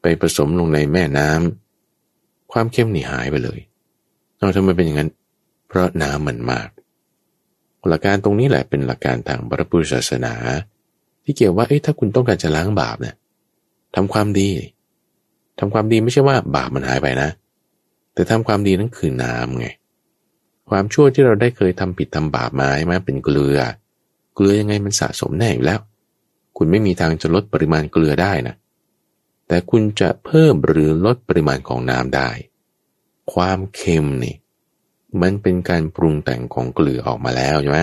[0.00, 3.60] ไปผสมลงในแม่น้ำความเค็มนี่หายไปเลย
[4.38, 5.10] เราทำไมเป็นอย่างนั้น
[5.68, 6.68] เพราะน้ำมันมาก
[7.88, 10.34] หลักการตรงนี้แหละเป็นหลักการทางพระพุทธศาสนา
[11.24, 13.16] ที่เกี่ยวว่าเอ้ถ้าคุณต้องการจะล้างบาปเนี่ย
[13.94, 14.50] ทำความดี
[15.58, 17.30] ทำความดีไม่ใช่ว่าบาปมันหายไปนะ
[18.14, 19.66] แต่ทำความดีนั่นคือน้ำไง
[20.70, 23.58] ความชั่วที่เราได้เคยทำผิดทำบาปมาใช่ไหมเป็นเกลือ
[24.34, 25.80] เกลือยังไงมันสะสมแน่อยู่แล้ว
[26.62, 28.54] คุณไม่มีทางจะลดปริมาณเกลือได้นะ
[29.48, 32.30] แต่คุณจะเพิ่มหรือลดปริมาณของน้ำได้
[33.32, 34.36] ความเค็มนี่
[35.22, 37.80] มันเป็นการปรุงแต่งของเกลือออกมาแล้วใช่ไหม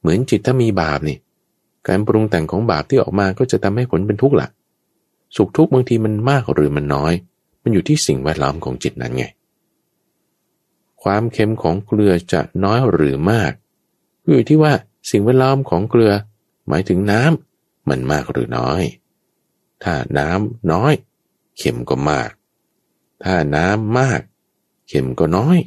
[0.00, 1.18] เหมือนจิตถ้ามีบาปนี่
[1.88, 4.48] การปรุงแต่งของบาปที่ออกมาก็จะทำให้ผลเป็นทุกข์ละ
[5.36, 7.12] สุขทุกข์บางทีมันมากหรือมันน้อย
[7.62, 9.24] มันอยู่ที่สิ่งแวดล้อมของจิตนั้นไง
[11.02, 13.52] ความเค็มของเกลือจะน้อยหรือมาก
[14.28, 14.72] อยู่ที่ว่า
[15.10, 16.12] สิ่งแวดล้อมของเกลือ
[16.68, 17.45] หมายถึงน้ำ
[17.88, 18.82] มันมากหรือน้อย
[19.82, 20.92] ถ้าน้ำน้อย
[21.58, 22.30] เค็มก็มาก
[23.24, 24.20] ถ้าน้ำมาก
[24.88, 25.58] เค็มก็น้อย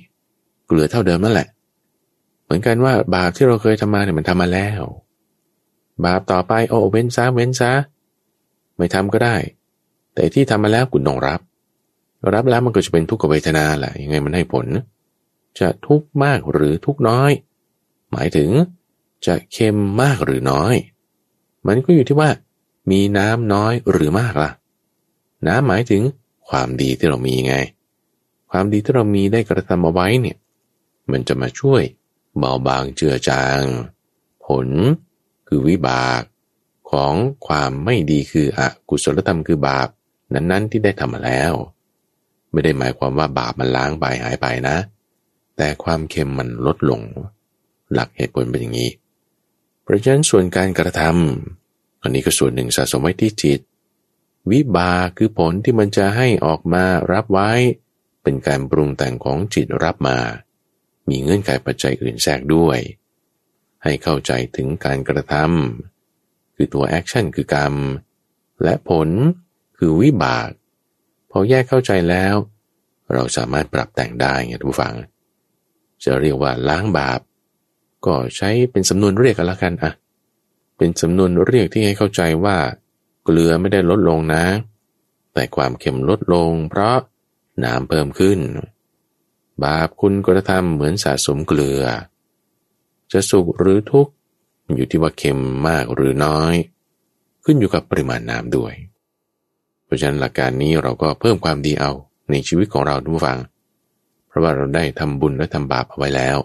[0.65, 1.47] เกลือเท่าเดิมนั่นแหละ
[2.43, 4.81] เหมือนกันว่าบาปที่เราเคยทำมาเนี่ยมันทำมาแล้ว
[6.05, 7.71] บาปต่อไปโอ้เว้นซะเว้นซะ
[8.77, 9.35] ไม่ทำก็ได้
[10.15, 11.39] แต่ที่ทำมาแล้วคุณต้องรับ
[12.33, 14.67] รับแล้วมันก็จะเป็นทุกขเวทนาแหละยังไงมันให้ผล
[15.59, 17.31] จะทุกข์มากหรือทุกข์น้อย
[18.11, 18.49] หมายถึง
[19.25, 20.75] จะเค็มมากหรือน้อย
[21.67, 22.29] มันก็อยู่ที่ว่า
[22.91, 24.51] มีน้ำน้อยหรือมากล่ะ
[25.47, 26.01] น้ำหมายถึง
[26.49, 27.55] ความดีที่เรามีไง
[28.51, 30.37] ความดีที่เรามีได้กระทำเอาไว้เนี่ย
[31.11, 31.81] มันจะมาช่วย
[32.37, 33.61] เบาบางเจือจาง
[34.45, 34.67] ผล
[35.47, 36.21] คือวิบาก
[36.91, 37.13] ของ
[37.47, 39.87] ความไม่ดีคืออกุศลธรรมคือบาป
[40.33, 41.53] นั้นๆที่ได้ทำมาแล้ว
[42.51, 44.77] ไม่ได้หมายความว่าบาปมันล้างไปหายไปนะ
[45.57, 47.01] แต่ความเค็มมันลดลง
[47.93, 48.89] หลักเหตุผลเป็นอย่างนี้
[49.89, 53.59] ราะฉะนั้นส่วนการกระทำอันนี้ก็ส่วนหนึ่งสะสมไว้ที่จิต
[54.51, 57.51] วิบาคือผลที่มันจะให้ออกมารับไว้
[58.23, 60.17] เป็นการปรุงแต่งของจิตรับมา
[61.09, 62.79] มีเงื่อนไขปัจจัยอื่นแทรกด้วย
[63.83, 67.73] ให้เข้าใจถึงการกระทำคือตัวแอคชั่นคือกรรม
[68.63, 69.09] และผล
[69.77, 70.49] คือวิบาก
[71.31, 72.35] พอแยกเข้าใจแล้ว
[73.13, 74.95] เราสามารถปรับแต่งได้ไงทุกฟัง
[76.03, 77.19] จะเรียกว่าล้างบาป
[78.05, 79.91] ก็ใช้เป็นสำนวนเรียกกันละกันอะ
[80.77, 82.57] เป็นสำนวนเรียกที่ให้เข้าใจว่า
[83.23, 84.43] เกลือไม่ได้ลดลงนะ
[85.33, 86.97] แต่ความเค็มลดลง เพราะ
[87.63, 88.39] น้ำเพิ่มขึ้น
[89.63, 91.83] บาปคุณกระทำเหมือนสะสมเกลือ
[93.11, 94.13] จะสุขหรือทุกข์
[94.75, 96.55] อยู่ที่ว่าเค็มมากหรือน้อย
[97.43, 98.73] ขึ้นอยู่กับปริมาณน้ำด้วย
[99.85, 101.91] เพราะฉะนั้นหลักการนี้เราก็เพิ่มความดีเอา
[102.31, 103.39] ในชีวิตของเราทุกฝัง
[104.27, 106.37] เพราะว่าเราได้ทำบุญและทำบาปเอาไว้แล้ว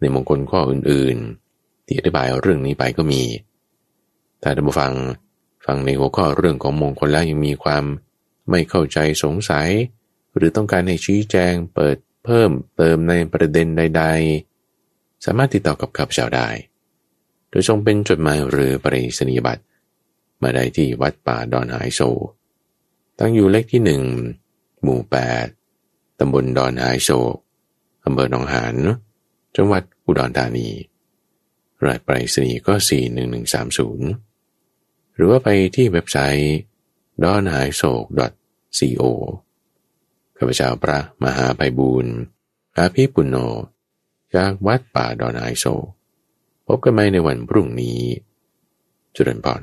[0.00, 3.22] ในมงคลข้ออื่นๆ ที่อธิบายเรื่องนี้ไปก็มี
[4.42, 4.92] ถ้าท่านผู้ฟัง
[5.66, 7.84] ฟังในหัวข้อเรื่องของมงคลแล้วยังมีความ
[8.50, 9.68] ไม่เข้าใจสงสัย
[10.36, 14.04] หรือต้องการให้ชี้แจงเปิดเพิ่มเติมในประเด็นใด
[14.64, 16.48] ๆ สามารถติดต่อกับข้าพเจ้าได้
[17.50, 19.62] โดยทรงเป็นจดหมายหรือปริศนียบัตร
[20.42, 22.00] มาได้ที่วัดป่าดอนหายโซ
[23.18, 24.02] ตั้งอยู่เลขที่หนึ่ง
[24.82, 25.46] หมู่แปด
[26.18, 27.36] ตำบลดอนหายโศก
[28.04, 28.76] อำเภอหนองหาน
[29.60, 30.68] จังหวัดอุดรธานี
[31.84, 32.74] รหัสไปรษณีย์ก็
[34.34, 36.56] 41130 หรือว่าไปที่เว็บไซต์
[37.22, 38.04] d o n h a i s o k
[38.78, 39.02] co
[40.36, 42.14] ข้าพเจ้าพระมหาไพบูรณ์
[42.76, 43.36] อาภีปุณโญ
[44.34, 45.86] จากวัดป่าดอนไอโศก
[46.66, 48.00] พบกันใหม่ในวันพรุ่งนี้
[49.14, 49.62] จุดนพร